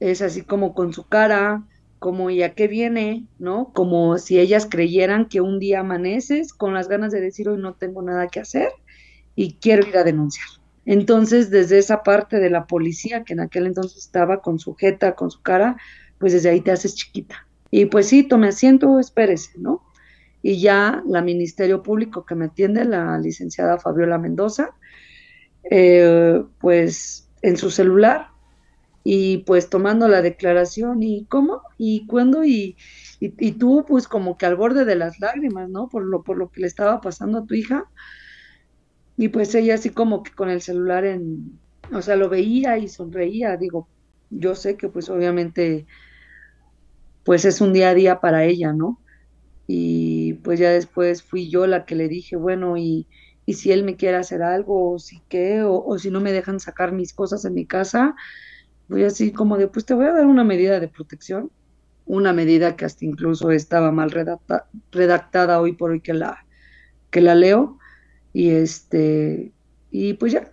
es 0.00 0.20
así 0.20 0.42
como 0.42 0.74
con 0.74 0.92
su 0.92 1.04
cara, 1.04 1.64
como 1.98 2.30
ya 2.30 2.54
que 2.54 2.68
viene, 2.68 3.26
¿no? 3.38 3.72
Como 3.72 4.18
si 4.18 4.38
ellas 4.38 4.66
creyeran 4.70 5.26
que 5.28 5.40
un 5.40 5.58
día 5.58 5.80
amaneces 5.80 6.52
con 6.52 6.74
las 6.74 6.88
ganas 6.88 7.12
de 7.12 7.20
decir 7.20 7.48
hoy 7.48 7.58
no 7.58 7.74
tengo 7.74 8.02
nada 8.02 8.28
que 8.28 8.40
hacer 8.40 8.70
y 9.34 9.54
quiero 9.54 9.86
ir 9.86 9.96
a 9.96 10.04
denunciar. 10.04 10.46
Entonces, 10.84 11.50
desde 11.50 11.78
esa 11.78 12.02
parte 12.02 12.38
de 12.38 12.50
la 12.50 12.66
policía, 12.66 13.22
que 13.24 13.34
en 13.34 13.40
aquel 13.40 13.66
entonces 13.66 13.98
estaba 13.98 14.40
con 14.40 14.58
su 14.58 14.74
jeta, 14.74 15.14
con 15.14 15.30
su 15.30 15.42
cara, 15.42 15.76
pues 16.18 16.32
desde 16.32 16.48
ahí 16.48 16.60
te 16.60 16.70
haces 16.70 16.94
chiquita. 16.94 17.46
Y 17.70 17.86
pues 17.86 18.06
sí, 18.06 18.22
tome 18.22 18.48
asiento, 18.48 18.98
espérese, 18.98 19.50
¿no? 19.58 19.82
Y 20.40 20.60
ya 20.60 21.02
la 21.06 21.20
Ministerio 21.20 21.82
Público 21.82 22.24
que 22.24 22.34
me 22.34 22.46
atiende, 22.46 22.84
la 22.84 23.18
licenciada 23.18 23.78
Fabiola 23.78 24.18
Mendoza, 24.18 24.70
eh, 25.70 26.42
pues 26.58 27.28
en 27.42 27.56
su 27.56 27.70
celular 27.70 28.28
y 29.04 29.38
pues 29.38 29.70
tomando 29.70 30.08
la 30.08 30.22
declaración 30.22 31.02
y 31.02 31.24
cómo 31.26 31.62
y 31.78 32.06
cuándo 32.06 32.44
y, 32.44 32.76
y, 33.20 33.52
tú 33.52 33.84
pues 33.88 34.08
como 34.08 34.36
que 34.36 34.46
al 34.46 34.56
borde 34.56 34.84
de 34.84 34.96
las 34.96 35.18
lágrimas, 35.20 35.68
¿no? 35.70 35.88
Por 35.88 36.04
lo, 36.04 36.22
por 36.22 36.36
lo 36.36 36.50
que 36.50 36.60
le 36.62 36.66
estaba 36.66 37.00
pasando 37.00 37.38
a 37.38 37.46
tu 37.46 37.54
hija. 37.54 37.84
Y 39.16 39.28
pues 39.28 39.54
ella 39.54 39.74
así 39.74 39.90
como 39.90 40.22
que 40.22 40.32
con 40.32 40.48
el 40.48 40.62
celular 40.62 41.04
en, 41.04 41.58
o 41.92 42.02
sea, 42.02 42.16
lo 42.16 42.28
veía 42.28 42.78
y 42.78 42.88
sonreía, 42.88 43.56
digo, 43.56 43.88
yo 44.30 44.54
sé 44.54 44.76
que 44.76 44.88
pues 44.88 45.08
obviamente 45.10 45.86
pues 47.24 47.44
es 47.44 47.60
un 47.60 47.72
día 47.72 47.90
a 47.90 47.94
día 47.94 48.20
para 48.20 48.44
ella, 48.44 48.72
¿no? 48.72 49.00
Y 49.66 50.34
pues 50.44 50.58
ya 50.58 50.70
después 50.70 51.22
fui 51.22 51.50
yo 51.50 51.66
la 51.66 51.84
que 51.84 51.94
le 51.94 52.08
dije, 52.08 52.36
bueno, 52.36 52.78
y, 52.78 53.06
y 53.44 53.54
si 53.54 53.70
él 53.70 53.84
me 53.84 53.96
quiere 53.96 54.16
hacer 54.16 54.42
algo, 54.42 54.92
o 54.92 54.98
si 54.98 55.22
qué, 55.28 55.62
o, 55.62 55.98
si 55.98 56.10
no 56.10 56.20
me 56.20 56.32
dejan 56.32 56.58
sacar 56.58 56.92
mis 56.92 57.12
cosas 57.12 57.44
en 57.44 57.54
mi 57.54 57.66
casa, 57.66 58.14
voy 58.88 59.04
así 59.04 59.32
como 59.32 59.56
de, 59.56 59.68
pues 59.68 59.84
te 59.84 59.94
voy 59.94 60.06
a 60.06 60.12
dar 60.12 60.26
una 60.26 60.44
medida 60.44 60.80
de 60.80 60.88
protección, 60.88 61.50
una 62.06 62.32
medida 62.32 62.76
que 62.76 62.84
hasta 62.84 63.04
incluso 63.04 63.50
estaba 63.50 63.92
mal 63.92 64.10
redactada 64.90 65.60
hoy 65.60 65.72
por 65.72 65.90
hoy 65.90 66.00
que 66.00 66.14
la, 66.14 66.46
que 67.10 67.20
la 67.20 67.34
leo, 67.34 67.78
y 68.32 68.50
este, 68.50 69.52
y 69.90 70.14
pues 70.14 70.32
ya. 70.32 70.52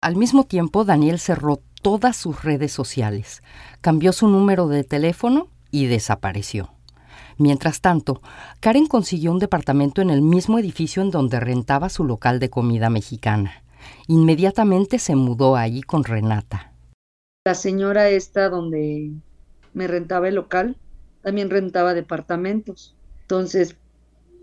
Al 0.00 0.16
mismo 0.16 0.44
tiempo, 0.44 0.84
Daniel 0.84 1.18
cerró 1.18 1.62
todas 1.82 2.16
sus 2.16 2.42
redes 2.42 2.72
sociales, 2.72 3.42
cambió 3.80 4.12
su 4.12 4.28
número 4.28 4.68
de 4.68 4.84
teléfono 4.84 5.48
y 5.70 5.86
desapareció. 5.86 6.70
Mientras 7.38 7.80
tanto, 7.80 8.20
Karen 8.60 8.86
consiguió 8.86 9.32
un 9.32 9.38
departamento 9.38 10.02
en 10.02 10.10
el 10.10 10.22
mismo 10.22 10.58
edificio 10.58 11.02
en 11.02 11.10
donde 11.10 11.40
rentaba 11.40 11.88
su 11.88 12.04
local 12.04 12.38
de 12.38 12.50
comida 12.50 12.90
mexicana. 12.90 13.62
Inmediatamente 14.06 14.98
se 14.98 15.16
mudó 15.16 15.56
allí 15.56 15.82
con 15.82 16.04
Renata. 16.04 16.71
La 17.44 17.54
señora 17.56 18.08
esta 18.08 18.48
donde 18.48 19.10
me 19.74 19.88
rentaba 19.88 20.28
el 20.28 20.36
local, 20.36 20.76
también 21.22 21.50
rentaba 21.50 21.92
departamentos. 21.92 22.94
Entonces 23.22 23.76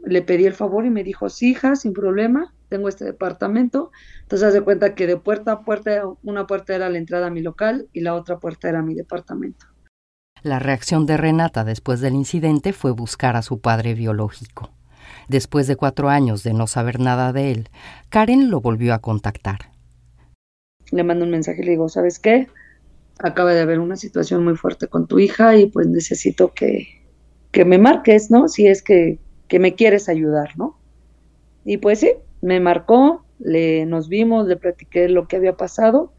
le 0.04 0.22
pedí 0.22 0.46
el 0.46 0.54
favor 0.54 0.86
y 0.86 0.90
me 0.90 1.06
dijo, 1.06 1.30
sí, 1.30 1.52
hija, 1.52 1.78
sin 1.78 1.94
problema, 1.94 2.54
tengo 2.68 2.90
este 2.90 3.06
departamento. 3.06 3.92
Entonces 4.24 4.50
haz 4.50 4.54
de 4.54 4.62
cuenta 4.62 4.96
que 4.96 5.08
de 5.08 5.16
puerta 5.16 5.54
a 5.54 5.62
puerta, 5.62 6.04
una 6.24 6.46
puerta 6.46 6.76
era 6.76 6.90
la 6.90 6.98
entrada 6.98 7.28
a 7.28 7.30
mi 7.30 7.42
local 7.42 7.88
y 7.94 8.02
la 8.02 8.16
otra 8.16 8.40
puerta 8.40 8.68
era 8.68 8.82
mi 8.82 8.96
departamento. 8.96 9.66
La 10.44 10.60
reacción 10.60 11.06
de 11.06 11.16
Renata 11.16 11.64
después 11.64 12.02
del 12.02 12.16
incidente 12.16 12.74
fue 12.74 12.92
buscar 12.92 13.38
a 13.38 13.44
su 13.44 13.62
padre 13.62 13.94
biológico. 13.94 14.72
Después 15.30 15.68
de 15.68 15.78
cuatro 15.78 16.10
años 16.10 16.44
de 16.44 16.54
no 16.54 16.68
saber 16.68 17.00
nada 17.00 17.32
de 17.32 17.52
él, 17.52 17.70
Karen 18.10 18.50
lo 18.50 18.60
volvió 18.60 18.94
a 18.94 19.00
contactar. 19.00 19.72
Le 20.92 21.04
mando 21.04 21.24
un 21.24 21.32
mensaje 21.32 21.62
y 21.62 21.66
le 21.66 21.72
digo, 21.72 21.88
¿sabes 21.88 22.20
qué? 22.20 22.48
Acaba 23.20 23.54
de 23.54 23.62
haber 23.62 23.80
una 23.80 23.98
situación 23.98 24.44
muy 24.44 24.56
fuerte 24.56 24.88
con 24.88 25.08
tu 25.08 25.20
hija 25.20 25.58
y 25.58 25.68
pues 25.68 25.88
necesito 25.88 26.54
que, 26.54 26.88
que 27.52 27.66
me 27.66 27.78
marques, 27.78 28.32
¿no? 28.32 28.48
Si 28.48 28.68
es 28.68 28.82
que, 28.82 29.20
que 29.48 29.60
me 29.60 29.76
quieres 29.76 30.10
ayudar, 30.10 30.58
¿no? 30.58 30.80
Y 31.66 31.78
pues 31.78 32.00
sí, 32.00 32.12
me 32.42 32.60
marcó, 32.60 33.26
le, 33.40 33.86
nos 33.86 34.10
vimos, 34.10 34.48
le 34.48 34.56
platiqué 34.56 35.10
lo 35.10 35.28
que 35.28 35.36
había 35.36 35.58
pasado 35.58 36.14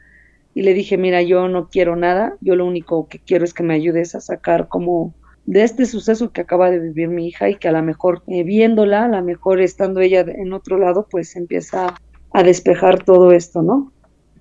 y 0.55 0.63
le 0.63 0.75
dije, 0.75 0.99
mira, 0.99 1.23
yo 1.23 1.49
no 1.49 1.69
quiero 1.69 1.97
nada, 1.97 2.37
yo 2.41 2.57
lo 2.57 2.67
único 2.67 3.09
que 3.09 3.19
quiero 3.19 3.45
es 3.45 3.55
que 3.55 3.63
me 3.63 3.75
ayudes 3.75 4.15
a 4.15 4.21
sacar 4.21 4.69
como 4.69 5.15
de 5.47 5.63
este 5.63 5.87
suceso 5.87 6.33
que 6.33 6.43
acaba 6.43 6.71
de 6.71 6.79
vivir 6.79 7.09
mi 7.09 7.29
hija 7.29 7.49
y 7.49 7.57
que 7.57 7.69
a 7.69 7.73
lo 7.73 7.83
mejor 7.83 8.23
eh, 8.27 8.45
viéndola, 8.45 9.05
a 9.05 9.09
lo 9.09 9.23
mejor 9.23 9.61
estando 9.61 10.01
ella 10.01 10.21
en 10.21 10.53
otro 10.53 10.79
lado, 10.79 11.07
pues 11.11 11.35
empieza 11.37 11.95
a 12.33 12.43
despejar 12.43 13.03
todo 13.03 13.33
esto, 13.33 13.63
¿no? 13.63 13.93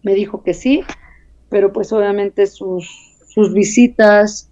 Me 0.03 0.13
dijo 0.13 0.43
que 0.43 0.53
sí, 0.53 0.83
pero 1.49 1.73
pues 1.73 1.91
obviamente 1.91 2.47
sus, 2.47 2.87
sus 3.27 3.53
visitas, 3.53 4.49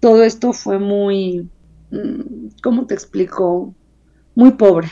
todo 0.00 0.22
esto 0.22 0.52
fue 0.52 0.78
muy, 0.78 1.48
mm, 1.90 2.48
¿cómo 2.62 2.86
te 2.86 2.94
explico? 2.94 3.74
Muy 4.34 4.52
pobre, 4.52 4.88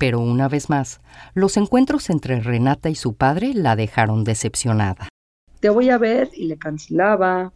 pero 0.00 0.18
una 0.18 0.48
vez 0.48 0.70
más, 0.70 1.02
los 1.34 1.58
encuentros 1.58 2.08
entre 2.08 2.40
Renata 2.40 2.88
y 2.88 2.94
su 2.94 3.16
padre 3.16 3.52
la 3.52 3.76
dejaron 3.76 4.24
decepcionada. 4.24 5.10
Te 5.60 5.68
voy 5.68 5.90
a 5.90 5.98
ver 5.98 6.30
y 6.34 6.46
le 6.46 6.56
cancelaba 6.56 7.52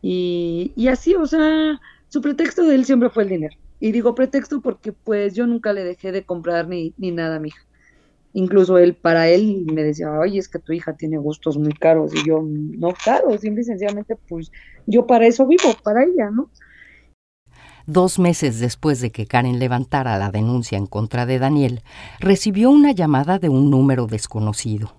y, 0.00 0.72
y 0.76 0.88
así, 0.88 1.14
o 1.14 1.26
sea, 1.26 1.78
su 2.08 2.22
pretexto 2.22 2.62
de 2.64 2.76
él 2.76 2.86
siempre 2.86 3.10
fue 3.10 3.24
el 3.24 3.28
dinero. 3.28 3.54
Y 3.80 3.92
digo 3.92 4.14
pretexto 4.14 4.62
porque 4.62 4.92
pues 4.92 5.34
yo 5.34 5.46
nunca 5.46 5.74
le 5.74 5.84
dejé 5.84 6.10
de 6.10 6.24
comprar 6.24 6.68
ni, 6.68 6.94
ni 6.96 7.10
nada 7.10 7.36
a 7.36 7.38
mi 7.38 7.48
hija. 7.48 7.66
Incluso 8.34 8.78
él, 8.78 8.94
para 8.94 9.28
él, 9.28 9.64
me 9.72 9.82
decía, 9.84 10.10
oye, 10.10 10.38
es 10.38 10.48
que 10.48 10.58
tu 10.58 10.72
hija 10.72 10.96
tiene 10.96 11.18
gustos 11.18 11.56
muy 11.56 11.72
caros. 11.72 12.12
Y 12.14 12.26
yo, 12.26 12.42
no 12.44 12.92
caros, 12.92 13.40
simple 13.40 13.62
y 13.62 13.64
sencillamente, 13.64 14.16
pues 14.28 14.50
yo 14.86 15.06
para 15.06 15.26
eso 15.26 15.46
vivo, 15.46 15.74
para 15.82 16.02
ella, 16.02 16.30
¿no? 16.30 16.50
Dos 17.86 18.18
meses 18.18 18.60
después 18.60 19.00
de 19.00 19.12
que 19.12 19.26
Karen 19.26 19.58
levantara 19.58 20.18
la 20.18 20.30
denuncia 20.30 20.76
en 20.76 20.86
contra 20.86 21.26
de 21.26 21.38
Daniel, 21.38 21.82
recibió 22.18 22.70
una 22.70 22.92
llamada 22.92 23.38
de 23.38 23.50
un 23.50 23.70
número 23.70 24.06
desconocido. 24.06 24.96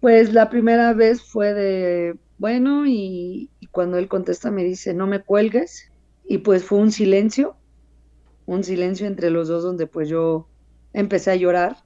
Pues 0.00 0.32
la 0.32 0.50
primera 0.50 0.92
vez 0.92 1.22
fue 1.22 1.54
de, 1.54 2.16
bueno, 2.36 2.84
y, 2.86 3.50
cuando 3.70 3.96
él 3.96 4.08
contesta 4.08 4.50
me 4.50 4.64
dice, 4.64 4.92
no 4.92 5.06
me 5.06 5.20
cuelgues, 5.20 5.90
y 6.26 6.38
pues 6.38 6.64
fue 6.64 6.78
un 6.78 6.92
silencio, 6.92 7.56
un 8.44 8.64
silencio 8.64 9.06
entre 9.06 9.30
los 9.30 9.48
dos 9.48 9.62
donde 9.62 9.86
pues 9.86 10.08
yo 10.08 10.48
empecé 11.00 11.30
a 11.30 11.36
llorar 11.36 11.76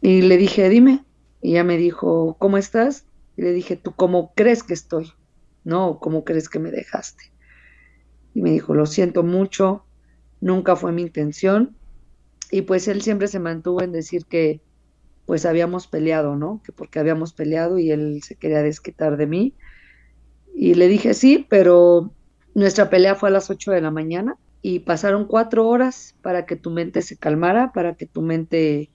y 0.00 0.22
le 0.22 0.36
dije, 0.36 0.68
dime, 0.68 1.04
y 1.42 1.52
ella 1.52 1.64
me 1.64 1.76
dijo, 1.76 2.36
¿cómo 2.38 2.58
estás? 2.58 3.06
Y 3.36 3.42
le 3.42 3.52
dije, 3.52 3.76
¿tú 3.76 3.92
cómo 3.92 4.32
crees 4.34 4.62
que 4.62 4.74
estoy? 4.74 5.12
¿no? 5.64 5.98
¿Cómo 6.00 6.24
crees 6.24 6.48
que 6.48 6.58
me 6.58 6.70
dejaste? 6.70 7.24
Y 8.34 8.40
me 8.40 8.50
dijo, 8.50 8.74
lo 8.74 8.86
siento 8.86 9.22
mucho, 9.22 9.84
nunca 10.40 10.76
fue 10.76 10.92
mi 10.92 11.02
intención. 11.02 11.76
Y 12.50 12.62
pues 12.62 12.88
él 12.88 13.02
siempre 13.02 13.28
se 13.28 13.38
mantuvo 13.38 13.82
en 13.82 13.92
decir 13.92 14.24
que 14.24 14.62
pues 15.26 15.44
habíamos 15.44 15.86
peleado, 15.86 16.36
¿no? 16.36 16.62
Que 16.64 16.72
porque 16.72 16.98
habíamos 16.98 17.34
peleado 17.34 17.78
y 17.78 17.90
él 17.90 18.22
se 18.22 18.36
quería 18.36 18.62
desquitar 18.62 19.18
de 19.18 19.26
mí. 19.26 19.54
Y 20.54 20.72
le 20.72 20.88
dije, 20.88 21.12
sí, 21.12 21.46
pero 21.50 22.14
nuestra 22.54 22.88
pelea 22.88 23.14
fue 23.14 23.28
a 23.28 23.32
las 23.32 23.50
8 23.50 23.72
de 23.72 23.82
la 23.82 23.90
mañana 23.90 24.38
y 24.62 24.80
pasaron 24.80 25.26
cuatro 25.26 25.68
horas 25.68 26.14
para 26.22 26.46
que 26.46 26.56
tu 26.56 26.70
mente 26.70 27.02
se 27.02 27.16
calmara, 27.16 27.72
para 27.72 27.94
que 27.94 28.06
tu 28.06 28.22
mente 28.22 28.90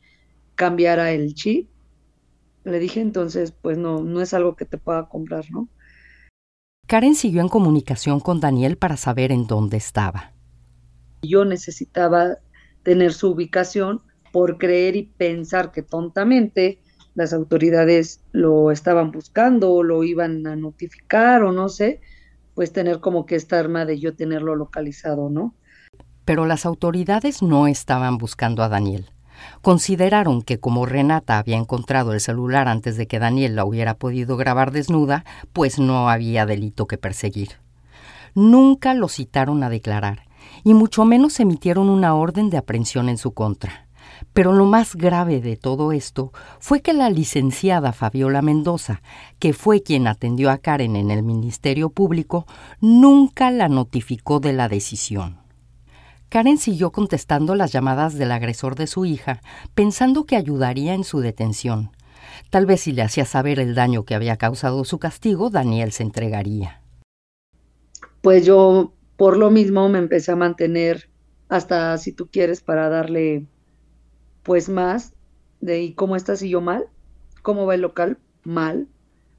cambiara 0.56 1.12
el 1.12 1.34
chip. 1.34 1.70
Le 2.64 2.80
dije, 2.80 3.02
entonces, 3.02 3.52
pues 3.52 3.78
no, 3.78 4.02
no 4.02 4.22
es 4.22 4.34
algo 4.34 4.56
que 4.56 4.66
te 4.66 4.78
pueda 4.78 5.08
comprar, 5.08 5.46
¿no? 5.52 5.68
Karen 6.88 7.16
siguió 7.16 7.42
en 7.42 7.50
comunicación 7.50 8.20
con 8.20 8.40
Daniel 8.40 8.78
para 8.78 8.98
saber 8.98 9.32
en 9.32 9.48
dónde 9.48 9.78
estaba. 9.78 10.34
Yo 11.22 11.46
necesitaba 11.46 12.38
tener 12.84 13.14
su 13.14 13.32
ubicación 13.32 14.02
por 14.32 14.58
creer 14.58 14.96
y 14.96 15.04
pensar 15.04 15.72
que 15.72 15.82
tontamente 15.82 16.80
las 17.16 17.34
autoridades 17.34 18.22
lo 18.32 18.72
estaban 18.72 19.12
buscando 19.12 19.72
o 19.72 19.84
lo 19.84 20.04
iban 20.04 20.46
a 20.48 20.56
notificar 20.56 21.44
o 21.44 21.52
no 21.52 21.70
sé, 21.70 22.02
pues 22.54 22.72
tener 22.72 23.00
como 23.00 23.26
que 23.26 23.36
esta 23.36 23.60
arma 23.60 23.86
de 23.86 24.00
yo 24.00 24.16
tenerlo 24.16 24.56
localizado, 24.56 25.30
¿no? 25.30 25.54
Pero 26.26 26.46
las 26.46 26.66
autoridades 26.66 27.42
no 27.42 27.68
estaban 27.68 28.18
buscando 28.18 28.64
a 28.64 28.70
Daniel. 28.70 29.10
Consideraron 29.62 30.42
que 30.42 30.60
como 30.60 30.86
Renata 30.86 31.38
había 31.38 31.58
encontrado 31.58 32.14
el 32.14 32.22
celular 32.22 32.68
antes 32.68 32.96
de 32.98 33.08
que 33.08 33.20
Daniel 33.20 33.56
la 33.56 33.66
hubiera 33.66 33.96
podido 33.96 34.38
grabar 34.38 34.72
desnuda, 34.72 35.26
pues 35.52 35.80
no 35.80 36.10
había 36.10 36.46
delito 36.46 36.88
que 36.88 36.98
perseguir. 36.98 37.50
Nunca 38.36 38.94
lo 38.94 39.10
citaron 39.10 39.64
a 39.64 39.70
declarar, 39.70 40.24
y 40.64 40.74
mucho 40.74 41.06
menos 41.06 41.40
emitieron 41.40 41.90
una 41.90 42.16
orden 42.16 42.50
de 42.50 42.58
aprehensión 42.58 43.10
en 43.10 43.18
su 43.18 43.34
contra. 43.34 43.83
Pero 44.32 44.54
lo 44.54 44.66
más 44.66 44.96
grave 44.96 45.42
de 45.42 45.58
todo 45.58 45.92
esto 45.92 46.32
fue 46.60 46.82
que 46.82 46.94
la 46.94 47.10
licenciada 47.10 47.92
Fabiola 47.92 48.42
Mendoza, 48.42 49.02
que 49.40 49.54
fue 49.54 49.84
quien 49.84 50.08
atendió 50.08 50.50
a 50.50 50.58
Karen 50.58 50.96
en 50.96 51.12
el 51.12 51.24
Ministerio 51.24 51.90
Público, 51.90 52.46
nunca 52.80 53.52
la 53.52 53.68
notificó 53.68 54.40
de 54.40 54.54
la 54.54 54.70
decisión. 54.70 55.44
Karen 56.30 56.58
siguió 56.58 56.92
contestando 56.92 57.54
las 57.54 57.72
llamadas 57.72 58.16
del 58.16 58.32
agresor 58.32 58.76
de 58.76 58.88
su 58.88 59.06
hija, 59.06 59.42
pensando 59.76 60.26
que 60.26 60.36
ayudaría 60.36 60.96
en 60.96 61.04
su 61.04 61.20
detención. 61.20 61.92
Tal 62.50 62.66
vez 62.66 62.82
si 62.82 62.92
le 62.92 63.04
hacía 63.04 63.26
saber 63.26 63.60
el 63.60 63.76
daño 63.76 64.04
que 64.04 64.16
había 64.16 64.38
causado 64.38 64.84
su 64.84 64.98
castigo, 64.98 65.52
Daniel 65.52 65.92
se 65.92 66.02
entregaría. 66.02 66.82
Pues 68.22 68.46
yo, 68.46 68.94
por 69.16 69.38
lo 69.38 69.52
mismo, 69.52 69.90
me 69.90 70.00
empecé 70.00 70.32
a 70.32 70.36
mantener 70.36 71.10
hasta, 71.50 71.98
si 72.00 72.14
tú 72.14 72.30
quieres, 72.32 72.62
para 72.62 72.90
darle, 72.90 73.46
pues 74.44 74.70
más 74.70 75.16
de 75.60 75.82
¿y 75.82 75.96
cómo 75.96 76.16
estás 76.16 76.42
y 76.42 76.50
yo 76.50 76.62
mal? 76.62 76.86
¿Cómo 77.42 77.66
va 77.66 77.76
el 77.76 77.82
local? 77.82 78.20
Mal. 78.44 78.90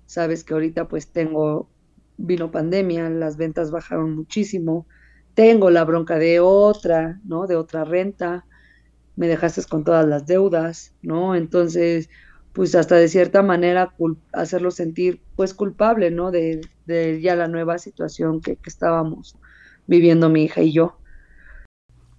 Sabes 0.06 0.44
que 0.44 0.54
ahorita 0.54 0.88
pues 0.88 1.12
tengo, 1.12 1.70
vino 2.16 2.50
pandemia, 2.50 3.10
las 3.10 3.36
ventas 3.36 3.70
bajaron 3.70 4.14
muchísimo, 4.16 4.86
tengo 5.34 5.70
la 5.70 5.84
bronca 5.84 6.18
de 6.18 6.40
otra, 6.40 7.20
¿no? 7.24 7.46
De 7.46 7.56
otra 7.56 7.84
renta, 7.84 8.46
me 9.16 9.28
dejaste 9.28 9.62
con 9.64 9.84
todas 9.84 10.06
las 10.06 10.26
deudas, 10.26 10.94
¿no? 11.02 11.34
Entonces, 11.36 12.08
pues 12.52 12.74
hasta 12.74 12.96
de 12.96 13.08
cierta 13.08 13.42
manera 13.42 13.94
hacerlo 14.32 14.70
sentir 14.70 15.22
pues 15.36 15.54
culpable, 15.54 16.10
¿no? 16.10 16.30
De, 16.30 16.60
de 16.86 17.20
ya 17.20 17.36
la 17.36 17.48
nueva 17.48 17.78
situación 17.78 18.40
que, 18.40 18.56
que 18.56 18.70
estábamos 18.70 19.38
viviendo 19.86 20.28
mi 20.30 20.44
hija 20.44 20.62
y 20.62 20.72
yo. 20.72 21.00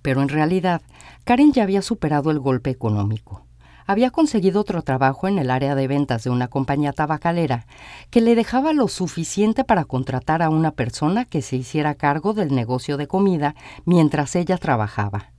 Pero 0.05 0.21
en 0.21 0.29
realidad, 0.29 0.83
Karen 1.23 1.51
ya 1.51 1.63
había 1.63 1.81
superado 1.81 2.29
el 2.29 2.39
golpe 2.39 2.69
económico 2.69 3.45
había 3.87 4.09
conseguido 4.09 4.61
otro 4.61 4.81
trabajo 4.81 5.27
en 5.27 5.37
el 5.37 5.51
área 5.51 5.75
de 5.75 5.87
ventas 5.87 6.23
de 6.23 6.29
una 6.29 6.47
compañía 6.47 6.91
tabacalera 6.91 7.67
que 8.09 8.21
le 8.21 8.35
dejaba 8.35 8.73
lo 8.73 8.87
suficiente 8.87 9.63
para 9.63 9.85
contratar 9.85 10.41
a 10.41 10.49
una 10.49 10.71
persona 10.71 11.25
que 11.25 11.41
se 11.41 11.55
hiciera 11.55 11.93
cargo 11.93 12.33
del 12.33 12.53
negocio 12.53 12.97
de 12.97 13.07
comida 13.07 13.55
mientras 13.85 14.35
ella 14.35 14.57
trabajaba. 14.57 15.31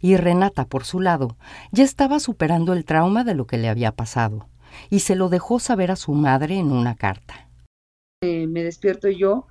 Y 0.00 0.16
Renata, 0.16 0.66
por 0.66 0.84
su 0.84 1.00
lado, 1.00 1.36
ya 1.72 1.82
estaba 1.82 2.20
superando 2.20 2.74
el 2.74 2.84
trauma 2.84 3.24
de 3.24 3.34
lo 3.34 3.46
que 3.46 3.56
le 3.56 3.68
había 3.68 3.92
pasado, 3.92 4.48
y 4.90 5.00
se 5.00 5.16
lo 5.16 5.28
dejó 5.30 5.58
saber 5.58 5.90
a 5.90 5.96
su 5.96 6.12
madre 6.12 6.58
en 6.58 6.70
una 6.70 6.94
carta. 6.94 7.48
me 8.22 8.62
despierto 8.62 9.08
yo 9.08 9.46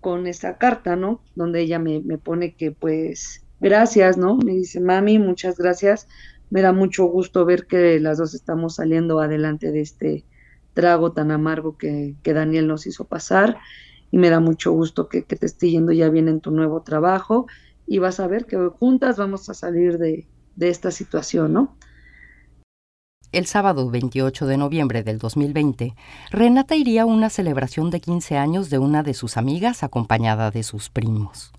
con 0.00 0.26
esa 0.26 0.58
carta, 0.58 0.96
¿no? 0.96 1.20
Donde 1.34 1.62
ella 1.62 1.78
me, 1.78 2.00
me 2.00 2.18
pone 2.18 2.54
que 2.54 2.72
pues 2.72 3.45
gracias, 3.60 4.16
¿no? 4.16 4.36
Me 4.36 4.52
dice, 4.52 4.80
mami, 4.80 5.18
muchas 5.18 5.58
gracias 5.58 6.08
Me 6.50 6.62
da 6.62 6.72
mucho 6.72 7.06
gusto 7.06 7.44
ver 7.44 7.66
que 7.66 7.98
las 8.00 8.18
dos 8.18 8.34
estamos 8.34 8.76
saliendo 8.76 9.20
adelante 9.20 9.72
de 9.72 9.80
este 9.80 10.24
trago 10.74 11.12
tan 11.12 11.30
amargo 11.30 11.76
que, 11.78 12.14
que 12.22 12.34
Daniel 12.34 12.66
nos 12.68 12.86
hizo 12.86 13.04
pasar 13.04 13.56
y 14.10 14.18
me 14.18 14.30
da 14.30 14.40
mucho 14.40 14.72
gusto 14.72 15.08
que, 15.08 15.24
que, 15.24 15.36
te 15.36 15.46
esté 15.46 15.70
yendo 15.70 15.92
ya 15.92 16.08
bien 16.10 16.28
en 16.28 16.40
tu 16.40 16.50
nuevo 16.50 16.82
trabajo 16.82 17.46
y 17.86 17.98
vas 17.98 18.20
a 18.20 18.26
ver 18.26 18.46
que 18.46 18.56
juntas 18.56 19.16
vamos 19.16 19.48
a 19.48 19.54
salir 19.54 19.98
de, 19.98 20.28
de 20.56 20.68
esta 20.68 20.90
situación, 20.90 21.52
¿no? 21.52 21.76
El 23.32 23.46
sábado 23.46 23.90
28 23.90 24.46
de 24.46 24.56
noviembre 24.56 25.02
del 25.02 25.18
2020, 25.18 25.94
Renata 26.30 26.76
iría 26.76 27.02
a 27.02 27.06
una 27.06 27.28
celebración 27.28 27.90
de 27.90 28.00
15 28.00 28.38
años 28.38 28.70
de 28.70 28.78
una 28.78 29.02
de 29.02 29.14
sus 29.14 29.36
amigas 29.36 29.82
acompañada 29.82 30.50
de 30.50 30.62
sus 30.62 30.88
primos. 30.88 31.52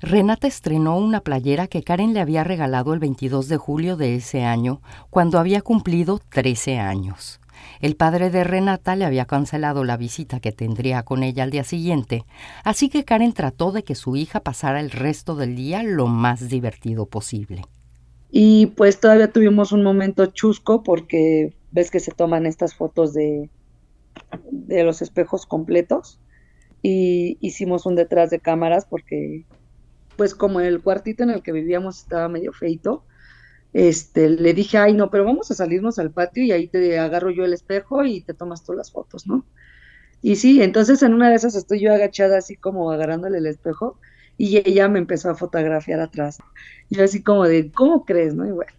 Renata 0.00 0.46
estrenó 0.46 0.96
una 0.98 1.20
playera 1.20 1.66
que 1.68 1.82
Karen 1.82 2.12
le 2.12 2.20
había 2.20 2.44
regalado 2.44 2.92
el 2.92 3.00
22 3.00 3.48
de 3.48 3.56
julio 3.56 3.96
de 3.96 4.16
ese 4.16 4.44
año, 4.44 4.80
cuando 5.10 5.38
había 5.38 5.62
cumplido 5.62 6.20
13 6.28 6.78
años. 6.78 7.40
El 7.80 7.96
padre 7.96 8.30
de 8.30 8.44
Renata 8.44 8.96
le 8.96 9.04
había 9.04 9.26
cancelado 9.26 9.84
la 9.84 9.96
visita 9.96 10.40
que 10.40 10.52
tendría 10.52 11.02
con 11.02 11.22
ella 11.22 11.44
al 11.44 11.50
día 11.50 11.64
siguiente, 11.64 12.24
así 12.64 12.88
que 12.88 13.04
Karen 13.04 13.32
trató 13.32 13.72
de 13.72 13.84
que 13.84 13.94
su 13.94 14.16
hija 14.16 14.40
pasara 14.40 14.80
el 14.80 14.90
resto 14.90 15.36
del 15.36 15.56
día 15.56 15.82
lo 15.82 16.06
más 16.06 16.48
divertido 16.48 17.06
posible. 17.06 17.62
Y 18.30 18.66
pues 18.66 18.98
todavía 18.98 19.30
tuvimos 19.30 19.72
un 19.72 19.82
momento 19.82 20.26
chusco 20.26 20.82
porque 20.82 21.54
ves 21.70 21.90
que 21.90 22.00
se 22.00 22.12
toman 22.12 22.46
estas 22.46 22.74
fotos 22.74 23.12
de, 23.12 23.50
de 24.50 24.84
los 24.84 25.02
espejos 25.02 25.46
completos 25.46 26.18
y 26.82 27.36
hicimos 27.40 27.86
un 27.86 27.94
detrás 27.94 28.30
de 28.30 28.40
cámaras 28.40 28.86
porque 28.88 29.44
pues 30.16 30.34
como 30.34 30.60
el 30.60 30.82
cuartito 30.82 31.22
en 31.22 31.30
el 31.30 31.42
que 31.42 31.52
vivíamos 31.52 31.98
estaba 32.00 32.28
medio 32.28 32.52
feito, 32.52 33.04
este, 33.72 34.28
le 34.28 34.54
dije, 34.54 34.78
ay 34.78 34.94
no, 34.94 35.10
pero 35.10 35.24
vamos 35.24 35.50
a 35.50 35.54
salirnos 35.54 35.98
al 35.98 36.10
patio 36.10 36.44
y 36.44 36.52
ahí 36.52 36.68
te 36.68 36.98
agarro 36.98 37.30
yo 37.30 37.44
el 37.44 37.54
espejo 37.54 38.04
y 38.04 38.20
te 38.22 38.34
tomas 38.34 38.64
tú 38.64 38.74
las 38.74 38.92
fotos, 38.92 39.26
¿no? 39.26 39.44
Y 40.22 40.36
sí, 40.36 40.62
entonces 40.62 41.02
en 41.02 41.14
una 41.14 41.30
de 41.30 41.36
esas 41.36 41.54
estoy 41.56 41.80
yo 41.80 41.92
agachada 41.92 42.38
así 42.38 42.56
como 42.56 42.90
agarrándole 42.92 43.38
el 43.38 43.46
espejo 43.46 43.98
y 44.38 44.58
ella 44.58 44.88
me 44.88 44.98
empezó 44.98 45.30
a 45.30 45.34
fotografiar 45.34 46.00
atrás. 46.00 46.38
Yo 46.90 47.04
así 47.04 47.22
como 47.22 47.44
de, 47.44 47.70
¿cómo 47.72 48.04
crees? 48.04 48.34
¿No? 48.34 48.46
Y 48.46 48.52
bueno, 48.52 48.72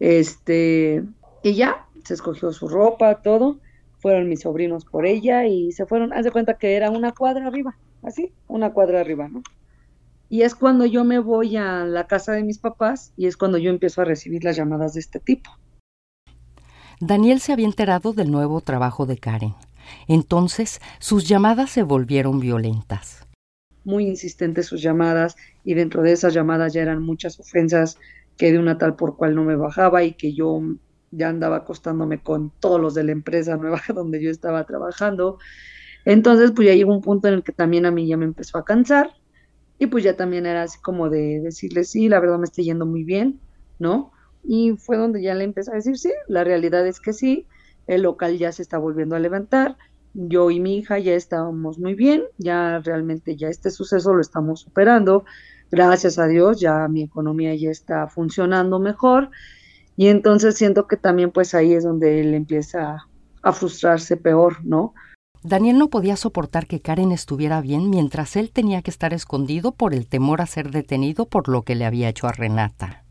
este, 0.00 1.04
y 1.42 1.54
ya, 1.54 1.86
se 2.04 2.14
escogió 2.14 2.52
su 2.52 2.68
ropa, 2.68 3.22
todo, 3.22 3.60
fueron 3.98 4.28
mis 4.28 4.42
sobrinos 4.42 4.84
por 4.84 5.06
ella 5.06 5.46
y 5.46 5.72
se 5.72 5.86
fueron, 5.86 6.12
haz 6.12 6.24
de 6.24 6.32
cuenta 6.32 6.54
que 6.54 6.76
era 6.76 6.90
una 6.90 7.12
cuadra 7.12 7.46
arriba, 7.46 7.76
así, 8.02 8.32
una 8.46 8.72
cuadra 8.72 9.00
arriba, 9.00 9.28
¿no? 9.28 9.42
Y 10.28 10.42
es 10.42 10.54
cuando 10.54 10.84
yo 10.86 11.04
me 11.04 11.18
voy 11.18 11.56
a 11.56 11.84
la 11.84 12.06
casa 12.06 12.32
de 12.32 12.42
mis 12.42 12.58
papás 12.58 13.12
y 13.16 13.26
es 13.26 13.36
cuando 13.36 13.58
yo 13.58 13.70
empiezo 13.70 14.02
a 14.02 14.04
recibir 14.04 14.44
las 14.44 14.56
llamadas 14.56 14.94
de 14.94 15.00
este 15.00 15.20
tipo. 15.20 15.50
Daniel 17.00 17.40
se 17.40 17.52
había 17.52 17.66
enterado 17.66 18.12
del 18.12 18.30
nuevo 18.30 18.60
trabajo 18.60 19.06
de 19.06 19.18
Karen. 19.18 19.54
Entonces 20.06 20.80
sus 20.98 21.26
llamadas 21.28 21.70
se 21.70 21.82
volvieron 21.82 22.40
violentas 22.40 23.28
muy 23.88 24.06
insistentes 24.06 24.66
sus 24.66 24.82
llamadas 24.82 25.34
y 25.64 25.72
dentro 25.72 26.02
de 26.02 26.12
esas 26.12 26.34
llamadas 26.34 26.74
ya 26.74 26.82
eran 26.82 27.02
muchas 27.02 27.40
ofensas 27.40 27.98
que 28.36 28.52
de 28.52 28.58
una 28.58 28.76
tal 28.76 28.96
por 28.96 29.16
cual 29.16 29.34
no 29.34 29.44
me 29.44 29.56
bajaba 29.56 30.04
y 30.04 30.12
que 30.12 30.34
yo 30.34 30.60
ya 31.10 31.30
andaba 31.30 31.56
acostándome 31.56 32.22
con 32.22 32.52
todos 32.60 32.78
los 32.78 32.94
de 32.94 33.04
la 33.04 33.12
empresa 33.12 33.56
nueva 33.56 33.80
donde 33.94 34.22
yo 34.22 34.30
estaba 34.30 34.64
trabajando. 34.64 35.38
Entonces, 36.04 36.52
pues 36.54 36.68
ya 36.68 36.74
llegó 36.74 36.94
un 36.94 37.00
punto 37.00 37.28
en 37.28 37.34
el 37.34 37.42
que 37.42 37.52
también 37.52 37.86
a 37.86 37.90
mí 37.90 38.06
ya 38.06 38.16
me 38.16 38.26
empezó 38.26 38.58
a 38.58 38.64
cansar 38.64 39.10
y 39.78 39.86
pues 39.86 40.04
ya 40.04 40.16
también 40.16 40.46
era 40.46 40.62
así 40.62 40.78
como 40.80 41.08
de 41.08 41.40
decirle, 41.40 41.84
sí, 41.84 42.08
la 42.08 42.20
verdad 42.20 42.38
me 42.38 42.44
estoy 42.44 42.64
yendo 42.64 42.86
muy 42.86 43.04
bien, 43.04 43.40
¿no? 43.78 44.12
Y 44.44 44.72
fue 44.76 44.96
donde 44.96 45.22
ya 45.22 45.34
le 45.34 45.44
empecé 45.44 45.70
a 45.70 45.74
decir, 45.74 45.98
sí, 45.98 46.12
la 46.26 46.44
realidad 46.44 46.86
es 46.86 47.00
que 47.00 47.12
sí, 47.12 47.46
el 47.86 48.02
local 48.02 48.38
ya 48.38 48.52
se 48.52 48.62
está 48.62 48.78
volviendo 48.78 49.16
a 49.16 49.20
levantar, 49.20 49.76
yo 50.14 50.50
y 50.50 50.60
mi 50.60 50.78
hija 50.78 50.98
ya 50.98 51.14
estábamos 51.14 51.78
muy 51.78 51.94
bien, 51.94 52.24
ya 52.38 52.80
realmente 52.80 53.36
ya 53.36 53.48
este 53.48 53.70
suceso 53.70 54.14
lo 54.14 54.20
estamos 54.20 54.60
superando, 54.60 55.24
gracias 55.70 56.18
a 56.18 56.26
Dios 56.26 56.60
ya 56.60 56.88
mi 56.88 57.02
economía 57.02 57.54
ya 57.54 57.70
está 57.70 58.08
funcionando 58.08 58.78
mejor 58.78 59.30
y 59.96 60.08
entonces 60.08 60.56
siento 60.56 60.86
que 60.86 60.96
también 60.96 61.30
pues 61.30 61.54
ahí 61.54 61.74
es 61.74 61.84
donde 61.84 62.20
él 62.20 62.34
empieza 62.34 63.06
a 63.42 63.52
frustrarse 63.52 64.16
peor, 64.16 64.64
¿no? 64.64 64.94
Daniel 65.48 65.78
no 65.78 65.88
podía 65.88 66.16
soportar 66.16 66.66
que 66.66 66.80
Karen 66.80 67.12
estuviera 67.12 67.60
bien 67.60 67.90
mientras 67.90 68.36
él 68.36 68.50
tenía 68.52 68.82
que 68.82 68.90
estar 68.90 69.12
escondido 69.12 69.72
por 69.72 69.94
el 69.94 70.06
temor 70.06 70.40
a 70.40 70.46
ser 70.46 70.70
detenido 70.70 71.26
por 71.26 71.48
lo 71.48 71.62
que 71.62 71.74
le 71.74 71.84
había 71.84 72.08
hecho 72.08 72.28
a 72.28 72.32
Renata. 72.32 73.04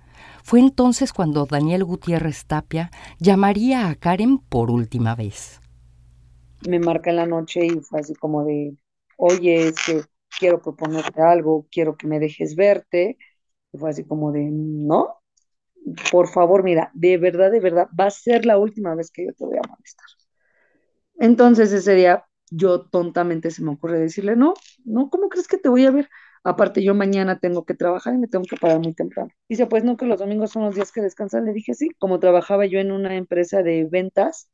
Fue 0.43 0.60
entonces 0.60 1.13
cuando 1.13 1.45
Daniel 1.45 1.84
Gutiérrez 1.84 2.45
Tapia 2.45 2.91
llamaría 3.19 3.89
a 3.89 3.95
Karen 3.95 4.38
por 4.38 4.71
última 4.71 5.15
vez 5.15 5.60
me 6.65 6.80
marca 6.80 7.10
en 7.10 7.17
la 7.17 7.26
noche 7.26 7.65
y 7.65 7.80
fue 7.82 8.00
así 8.00 8.13
como 8.15 8.43
de, 8.43 8.76
oye, 9.17 9.67
es 9.67 9.76
que 9.86 10.02
quiero 10.39 10.62
proponerte 10.62 11.21
algo, 11.21 11.67
quiero 11.71 11.95
que 11.97 12.08
me 12.08 12.19
dejes 12.19 12.56
verte. 12.56 13.17
Y 13.71 13.78
fue 13.78 13.89
así 13.89 14.04
como 14.06 14.32
de, 14.32 14.50
no, 14.52 15.17
por 16.12 16.28
favor, 16.30 16.63
mira, 16.63 16.91
de 16.93 17.17
verdad, 17.17 17.52
de 17.52 17.60
verdad, 17.60 17.88
va 18.00 18.06
a 18.06 18.12
ser 18.12 18.45
la 18.45 18.58
última 18.58 18.95
vez 18.95 19.12
que 19.12 19.26
yo 19.26 19.34
te 19.34 19.45
voy 19.45 19.58
a 19.58 19.67
molestar. 19.67 20.08
Entonces 21.19 21.71
ese 21.73 21.95
día 21.95 22.26
yo 22.51 22.86
tontamente 22.86 23.51
se 23.51 23.63
me 23.63 23.71
ocurre 23.71 23.99
decirle, 23.99 24.36
no, 24.36 24.53
no, 24.86 25.10
¿cómo 25.10 25.29
crees 25.29 25.47
que 25.47 25.57
te 25.57 25.69
voy 25.69 25.86
a 25.86 25.91
ver? 25.91 26.10
Aparte 26.43 26.83
yo 26.83 26.95
mañana 26.95 27.39
tengo 27.39 27.65
que 27.65 27.73
trabajar 27.73 28.13
y 28.13 28.17
me 28.17 28.27
tengo 28.27 28.45
que 28.45 28.55
parar 28.57 28.79
muy 28.79 28.93
temprano. 28.93 29.29
Dice, 29.49 29.65
pues 29.67 29.83
no, 29.83 29.97
que 29.97 30.05
los 30.05 30.19
domingos 30.19 30.51
son 30.51 30.63
los 30.63 30.75
días 30.75 30.91
que 30.91 31.01
descansan. 31.01 31.45
Le 31.45 31.53
dije, 31.53 31.73
sí, 31.73 31.89
como 31.99 32.19
trabajaba 32.19 32.65
yo 32.65 32.79
en 32.79 32.91
una 32.91 33.15
empresa 33.17 33.63
de 33.63 33.86
ventas, 33.89 34.49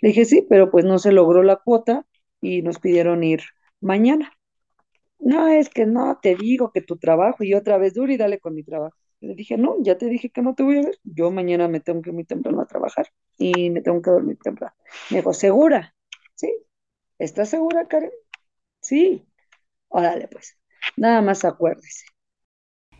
le 0.00 0.08
dije, 0.10 0.24
sí, 0.24 0.46
pero 0.48 0.70
pues 0.70 0.84
no 0.84 0.98
se 0.98 1.12
logró 1.12 1.42
la 1.42 1.56
cuota 1.56 2.06
y 2.40 2.62
nos 2.62 2.78
pidieron 2.78 3.22
ir 3.24 3.42
mañana. 3.80 4.32
No, 5.18 5.48
es 5.48 5.68
que 5.70 5.86
no, 5.86 6.18
te 6.22 6.34
digo 6.36 6.70
que 6.72 6.82
tu 6.82 6.96
trabajo 6.98 7.44
y 7.44 7.54
otra 7.54 7.78
vez 7.78 7.94
duro 7.94 8.12
y 8.12 8.16
dale 8.16 8.38
con 8.40 8.54
mi 8.54 8.62
trabajo. 8.62 8.96
Le 9.20 9.34
dije, 9.34 9.56
no, 9.56 9.76
ya 9.82 9.96
te 9.96 10.06
dije 10.06 10.30
que 10.30 10.42
no 10.42 10.54
te 10.54 10.62
voy 10.62 10.78
a 10.78 10.82
ver. 10.82 10.98
Yo 11.04 11.30
mañana 11.30 11.68
me 11.68 11.80
tengo 11.80 12.02
que 12.02 12.10
ir 12.10 12.14
muy 12.14 12.24
temprano 12.24 12.60
a 12.60 12.66
trabajar 12.66 13.08
y 13.38 13.70
me 13.70 13.80
tengo 13.80 14.02
que 14.02 14.10
dormir 14.10 14.38
temprano. 14.42 14.74
Me 15.10 15.18
dijo, 15.18 15.32
¿segura? 15.32 15.94
Sí. 16.34 16.63
¿Estás 17.18 17.50
segura, 17.50 17.86
Karen? 17.86 18.10
Sí. 18.80 19.26
Órale, 19.88 20.28
pues. 20.28 20.56
Nada 20.96 21.22
más 21.22 21.44
acuérdese. 21.44 22.06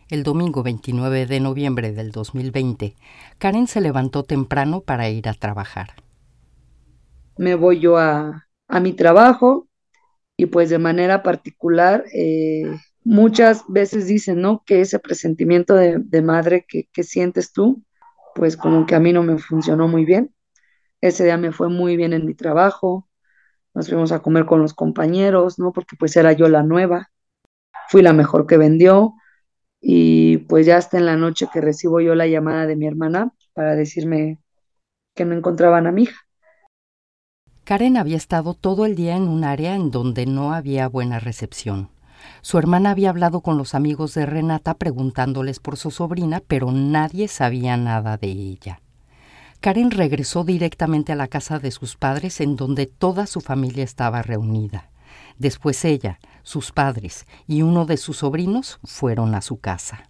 El 0.09 0.23
domingo 0.23 0.63
29 0.63 1.25
de 1.25 1.39
noviembre 1.39 1.91
del 1.91 2.11
2020, 2.11 2.95
Karen 3.39 3.67
se 3.67 3.81
levantó 3.81 4.23
temprano 4.23 4.81
para 4.81 5.09
ir 5.09 5.27
a 5.27 5.33
trabajar 5.33 5.95
me 7.37 7.55
voy 7.55 7.79
yo 7.79 7.97
a, 7.97 8.47
mi 8.81 8.93
trabajo 8.93 9.67
y 10.37 10.47
pues 10.47 10.69
de 10.69 10.79
manera 10.79 11.23
particular 11.23 12.03
eh, 12.13 12.63
muchas 13.03 13.63
veces 13.67 14.07
dicen, 14.07 14.41
¿no? 14.41 14.63
Que 14.65 14.81
ese 14.81 14.99
presentimiento 14.99 15.75
de, 15.75 16.21
madre 16.21 16.65
que, 16.67 16.89
que, 16.91 17.03
sientes 17.03 17.53
tú, 17.53 17.83
pues 18.33 18.57
como 18.57 18.85
que 18.85 18.95
a 18.95 18.99
mí 18.99 19.13
no 19.13 19.23
me 19.23 19.37
funcionó 19.37 19.87
muy 19.87 20.03
bien. 20.03 20.33
Ese 21.01 21.25
día 21.25 21.37
me 21.37 21.51
fue 21.51 21.69
muy 21.69 21.95
bien 21.95 22.13
en 22.13 22.25
mi 22.25 22.33
trabajo, 22.33 23.07
nos 23.75 23.89
fuimos 23.89 24.11
a 24.11 24.19
comer 24.19 24.45
con 24.45 24.61
los 24.61 24.73
compañeros, 24.73 25.59
¿no? 25.59 25.71
Porque 25.73 25.95
pues 25.97 26.15
era 26.15 26.31
yo 26.33 26.47
la 26.47 26.63
nueva, 26.63 27.11
fui 27.89 28.01
la 28.01 28.13
mejor 28.13 28.47
que 28.47 28.57
vendió 28.57 29.13
y 29.81 30.37
pues 30.39 30.65
ya 30.65 30.77
hasta 30.77 30.97
en 30.97 31.05
la 31.05 31.17
noche 31.17 31.47
que 31.53 31.61
recibo 31.61 31.99
yo 31.99 32.15
la 32.15 32.25
llamada 32.25 32.65
de 32.65 32.75
mi 32.75 32.87
hermana 32.87 33.31
para 33.53 33.75
decirme 33.75 34.39
que 35.13 35.25
no 35.25 35.35
encontraban 35.35 35.87
a 35.87 35.91
mi 35.91 36.03
hija. 36.03 36.19
Karen 37.65 37.97
había 37.97 38.17
estado 38.17 38.53
todo 38.53 38.85
el 38.85 38.95
día 38.95 39.15
en 39.15 39.27
un 39.27 39.43
área 39.43 39.75
en 39.75 39.91
donde 39.91 40.25
no 40.25 40.53
había 40.53 40.87
buena 40.87 41.19
recepción. 41.19 41.89
Su 42.41 42.57
hermana 42.57 42.91
había 42.91 43.09
hablado 43.09 43.41
con 43.41 43.57
los 43.57 43.75
amigos 43.75 44.13
de 44.13 44.25
Renata 44.25 44.75
preguntándoles 44.75 45.59
por 45.59 45.77
su 45.77 45.91
sobrina, 45.91 46.41
pero 46.47 46.71
nadie 46.71 47.27
sabía 47.27 47.75
nada 47.75 48.17
de 48.17 48.27
ella. 48.27 48.81
Karen 49.65 49.89
regresó 49.89 50.43
directamente 50.43 51.11
a 51.11 51.15
la 51.15 51.27
casa 51.27 51.57
de 51.57 51.71
sus 51.71 51.95
padres 51.95 52.39
en 52.39 52.55
donde 52.55 52.85
toda 52.85 53.25
su 53.25 53.41
familia 53.41 53.83
estaba 53.83 54.21
reunida. 54.21 54.91
Después 55.39 55.83
ella, 55.85 56.19
sus 56.43 56.71
padres 56.71 57.25
y 57.47 57.63
uno 57.63 57.87
de 57.87 57.97
sus 57.97 58.17
sobrinos 58.17 58.79
fueron 58.83 59.33
a 59.33 59.41
su 59.41 59.59
casa. 59.59 60.07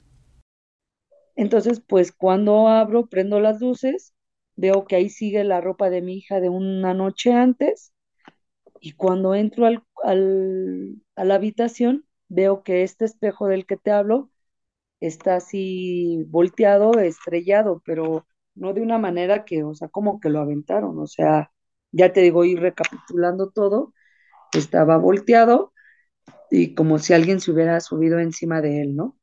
Entonces, 1.38 1.80
pues 1.80 2.12
cuando 2.12 2.68
abro, 2.68 3.06
prendo 3.06 3.40
las 3.40 3.62
luces 3.62 4.14
veo 4.58 4.84
que 4.84 4.98
ahí 4.98 5.08
sigue 5.08 5.46
la 5.46 5.62
ropa 5.62 5.90
de 5.90 6.02
mi 6.02 6.18
hija 6.18 6.42
de 6.42 6.50
una 6.50 6.94
noche 6.94 7.32
antes 7.32 7.94
y 8.82 8.92
cuando 8.92 9.36
entro 9.36 9.68
al, 9.68 9.82
a 10.04 11.24
la 11.24 11.36
habitación 11.36 12.06
veo 12.28 12.62
que 12.62 12.84
este 12.84 13.06
espejo 13.06 13.48
del 13.48 13.66
que 13.66 13.78
te 13.78 13.92
hablo 13.92 14.30
está 15.00 15.38
así 15.38 16.26
volteado, 16.28 17.00
estrellado, 17.00 17.82
pero 17.86 18.26
no 18.56 18.74
de 18.74 18.82
una 18.82 18.98
manera 19.00 19.46
que, 19.46 19.64
o 19.64 19.74
sea, 19.76 19.90
como 19.90 20.20
que 20.20 20.30
lo 20.30 20.40
aventaron, 20.42 21.00
o 21.00 21.08
sea, 21.08 21.52
ya 21.92 22.14
te 22.14 22.22
digo, 22.22 22.46
ir 22.46 22.60
recapitulando 22.62 23.52
todo, 23.52 23.94
estaba 24.54 24.98
volteado 24.98 25.74
y 26.52 26.76
como 26.76 27.00
si 27.00 27.14
alguien 27.14 27.40
se 27.42 27.52
hubiera 27.52 27.80
subido 27.82 28.20
encima 28.20 28.62
de 28.62 28.82
él, 28.84 28.96
¿no? 28.96 29.18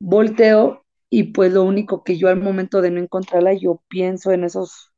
Volteo 0.00 0.84
Y 1.10 1.32
pues 1.32 1.52
lo 1.52 1.64
único 1.64 2.04
que 2.04 2.18
yo 2.18 2.28
al 2.28 2.40
momento 2.40 2.80
de 2.82 2.90
no 2.90 3.00
encontrarla, 3.00 3.54
yo 3.54 3.82
pienso 3.88 4.32
en 4.32 4.44
esos, 4.44 4.92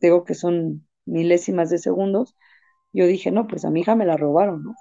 digo 0.00 0.24
que 0.24 0.34
son 0.34 0.88
milésimas 1.06 1.70
de 1.70 1.78
segundos, 1.78 2.36
yo 2.92 3.06
dije, 3.06 3.30
no, 3.32 3.46
pues 3.48 3.64
a 3.64 3.70
mi 3.70 3.80
hija 3.82 3.96
me 3.96 4.06
la 4.06 4.16
robaron, 4.16 4.64
¿no? 4.64 4.74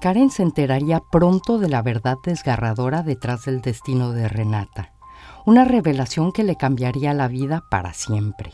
Karen 0.00 0.30
se 0.30 0.42
enteraría 0.42 1.02
pronto 1.10 1.58
de 1.58 1.68
la 1.68 1.82
verdad 1.82 2.16
desgarradora 2.24 3.02
detrás 3.02 3.44
del 3.46 3.60
destino 3.62 4.12
de 4.12 4.28
Renata, 4.28 4.93
una 5.46 5.64
revelación 5.64 6.32
que 6.32 6.44
le 6.44 6.56
cambiaría 6.56 7.12
la 7.14 7.28
vida 7.28 7.64
para 7.70 7.92
siempre. 7.92 8.50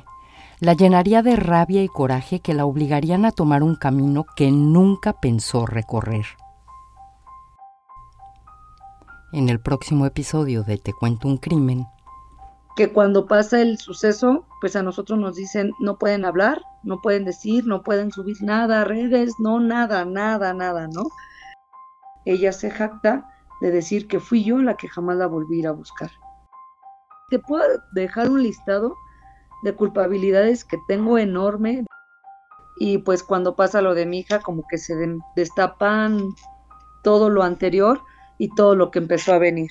La 0.58 0.74
llenaría 0.74 1.22
de 1.22 1.36
rabia 1.36 1.82
y 1.82 1.88
coraje 1.88 2.40
que 2.40 2.54
la 2.54 2.66
obligarían 2.66 3.24
a 3.24 3.32
tomar 3.32 3.62
un 3.62 3.76
camino 3.76 4.26
que 4.36 4.50
nunca 4.50 5.14
pensó 5.14 5.66
recorrer. 5.66 6.26
En 9.32 9.48
el 9.48 9.60
próximo 9.60 10.06
episodio 10.06 10.62
de 10.64 10.78
Te 10.78 10.92
cuento 10.92 11.28
un 11.28 11.36
crimen, 11.36 11.86
que 12.76 12.92
cuando 12.92 13.26
pasa 13.26 13.60
el 13.60 13.78
suceso, 13.78 14.46
pues 14.60 14.74
a 14.76 14.82
nosotros 14.82 15.18
nos 15.18 15.36
dicen 15.36 15.72
no 15.80 15.98
pueden 15.98 16.24
hablar, 16.24 16.62
no 16.82 17.00
pueden 17.00 17.24
decir, 17.24 17.66
no 17.66 17.82
pueden 17.82 18.10
subir 18.10 18.36
nada 18.42 18.82
a 18.82 18.84
redes, 18.84 19.34
no 19.38 19.60
nada, 19.60 20.04
nada, 20.04 20.54
nada, 20.54 20.88
¿no? 20.88 21.04
ella 22.24 22.52
se 22.52 22.70
jacta 22.70 23.28
de 23.60 23.70
decir 23.70 24.08
que 24.08 24.20
fui 24.20 24.44
yo 24.44 24.58
la 24.58 24.76
que 24.76 24.88
jamás 24.88 25.16
la 25.16 25.26
volví 25.26 25.64
a 25.64 25.72
buscar. 25.72 26.10
Te 27.30 27.38
puedo 27.38 27.64
dejar 27.92 28.28
un 28.28 28.42
listado 28.42 28.94
de 29.62 29.74
culpabilidades 29.74 30.64
que 30.64 30.78
tengo 30.88 31.18
enorme 31.18 31.84
y 32.78 32.98
pues 32.98 33.22
cuando 33.22 33.56
pasa 33.56 33.82
lo 33.82 33.94
de 33.94 34.06
mi 34.06 34.20
hija 34.20 34.40
como 34.40 34.64
que 34.68 34.78
se 34.78 34.94
destapan 35.36 36.20
todo 37.02 37.30
lo 37.30 37.42
anterior 37.42 38.00
y 38.38 38.54
todo 38.54 38.74
lo 38.74 38.90
que 38.90 38.98
empezó 38.98 39.34
a 39.34 39.38
venir. 39.38 39.70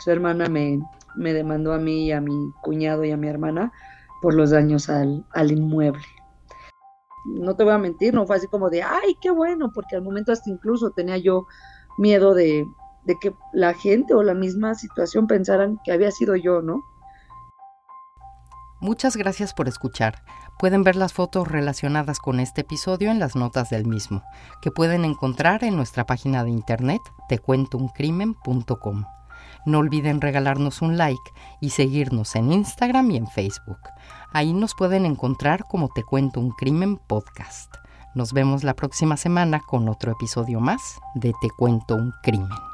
Su 0.00 0.10
hermana 0.10 0.48
me, 0.48 0.80
me 1.16 1.32
demandó 1.32 1.72
a 1.72 1.78
mí 1.78 2.06
y 2.06 2.12
a 2.12 2.20
mi 2.20 2.52
cuñado 2.62 3.04
y 3.04 3.10
a 3.10 3.16
mi 3.16 3.28
hermana 3.28 3.72
por 4.22 4.34
los 4.34 4.50
daños 4.50 4.88
al, 4.88 5.24
al 5.32 5.52
inmueble 5.52 6.04
no 7.28 7.56
te 7.56 7.64
voy 7.64 7.72
a 7.72 7.78
mentir, 7.78 8.14
no 8.14 8.26
fue 8.26 8.36
así 8.36 8.46
como 8.46 8.70
de, 8.70 8.82
ay, 8.82 9.16
qué 9.20 9.30
bueno, 9.30 9.70
porque 9.72 9.96
al 9.96 10.02
momento 10.02 10.32
hasta 10.32 10.50
incluso 10.50 10.90
tenía 10.90 11.18
yo 11.18 11.46
miedo 11.98 12.34
de, 12.34 12.66
de 13.08 13.18
que 13.18 13.34
la 13.52 13.74
gente 13.74 14.14
o 14.14 14.22
la 14.22 14.34
misma 14.34 14.74
situación 14.74 15.26
pensaran 15.26 15.80
que 15.82 15.92
había 15.92 16.12
sido 16.12 16.36
yo, 16.36 16.60
¿no? 16.60 16.84
Muchas 18.80 19.16
gracias 19.16 19.54
por 19.54 19.66
escuchar. 19.66 20.22
Pueden 20.58 20.84
ver 20.84 20.94
las 20.94 21.12
fotos 21.12 21.48
relacionadas 21.48 22.20
con 22.20 22.38
este 22.38 22.60
episodio 22.60 23.10
en 23.10 23.18
las 23.18 23.34
notas 23.34 23.70
del 23.70 23.86
mismo, 23.86 24.22
que 24.60 24.70
pueden 24.70 25.04
encontrar 25.04 25.64
en 25.64 25.74
nuestra 25.74 26.04
página 26.04 26.44
de 26.44 26.50
internet 26.50 27.00
tecuentoucrimen.com. 27.28 29.04
No 29.64 29.78
olviden 29.78 30.20
regalarnos 30.20 30.82
un 30.82 30.98
like 30.98 31.32
y 31.60 31.70
seguirnos 31.70 32.36
en 32.36 32.52
Instagram 32.52 33.10
y 33.10 33.16
en 33.16 33.26
Facebook. 33.26 33.80
Ahí 34.32 34.52
nos 34.52 34.74
pueden 34.74 35.06
encontrar 35.06 35.64
como 35.64 35.88
Te 35.88 36.02
Cuento 36.04 36.40
un 36.40 36.50
Crimen 36.50 36.98
Podcast. 36.98 37.74
Nos 38.14 38.32
vemos 38.32 38.64
la 38.64 38.74
próxima 38.74 39.16
semana 39.16 39.60
con 39.60 39.88
otro 39.88 40.12
episodio 40.12 40.60
más 40.60 40.98
de 41.14 41.32
Te 41.40 41.48
Cuento 41.56 41.94
un 41.94 42.12
Crimen. 42.22 42.67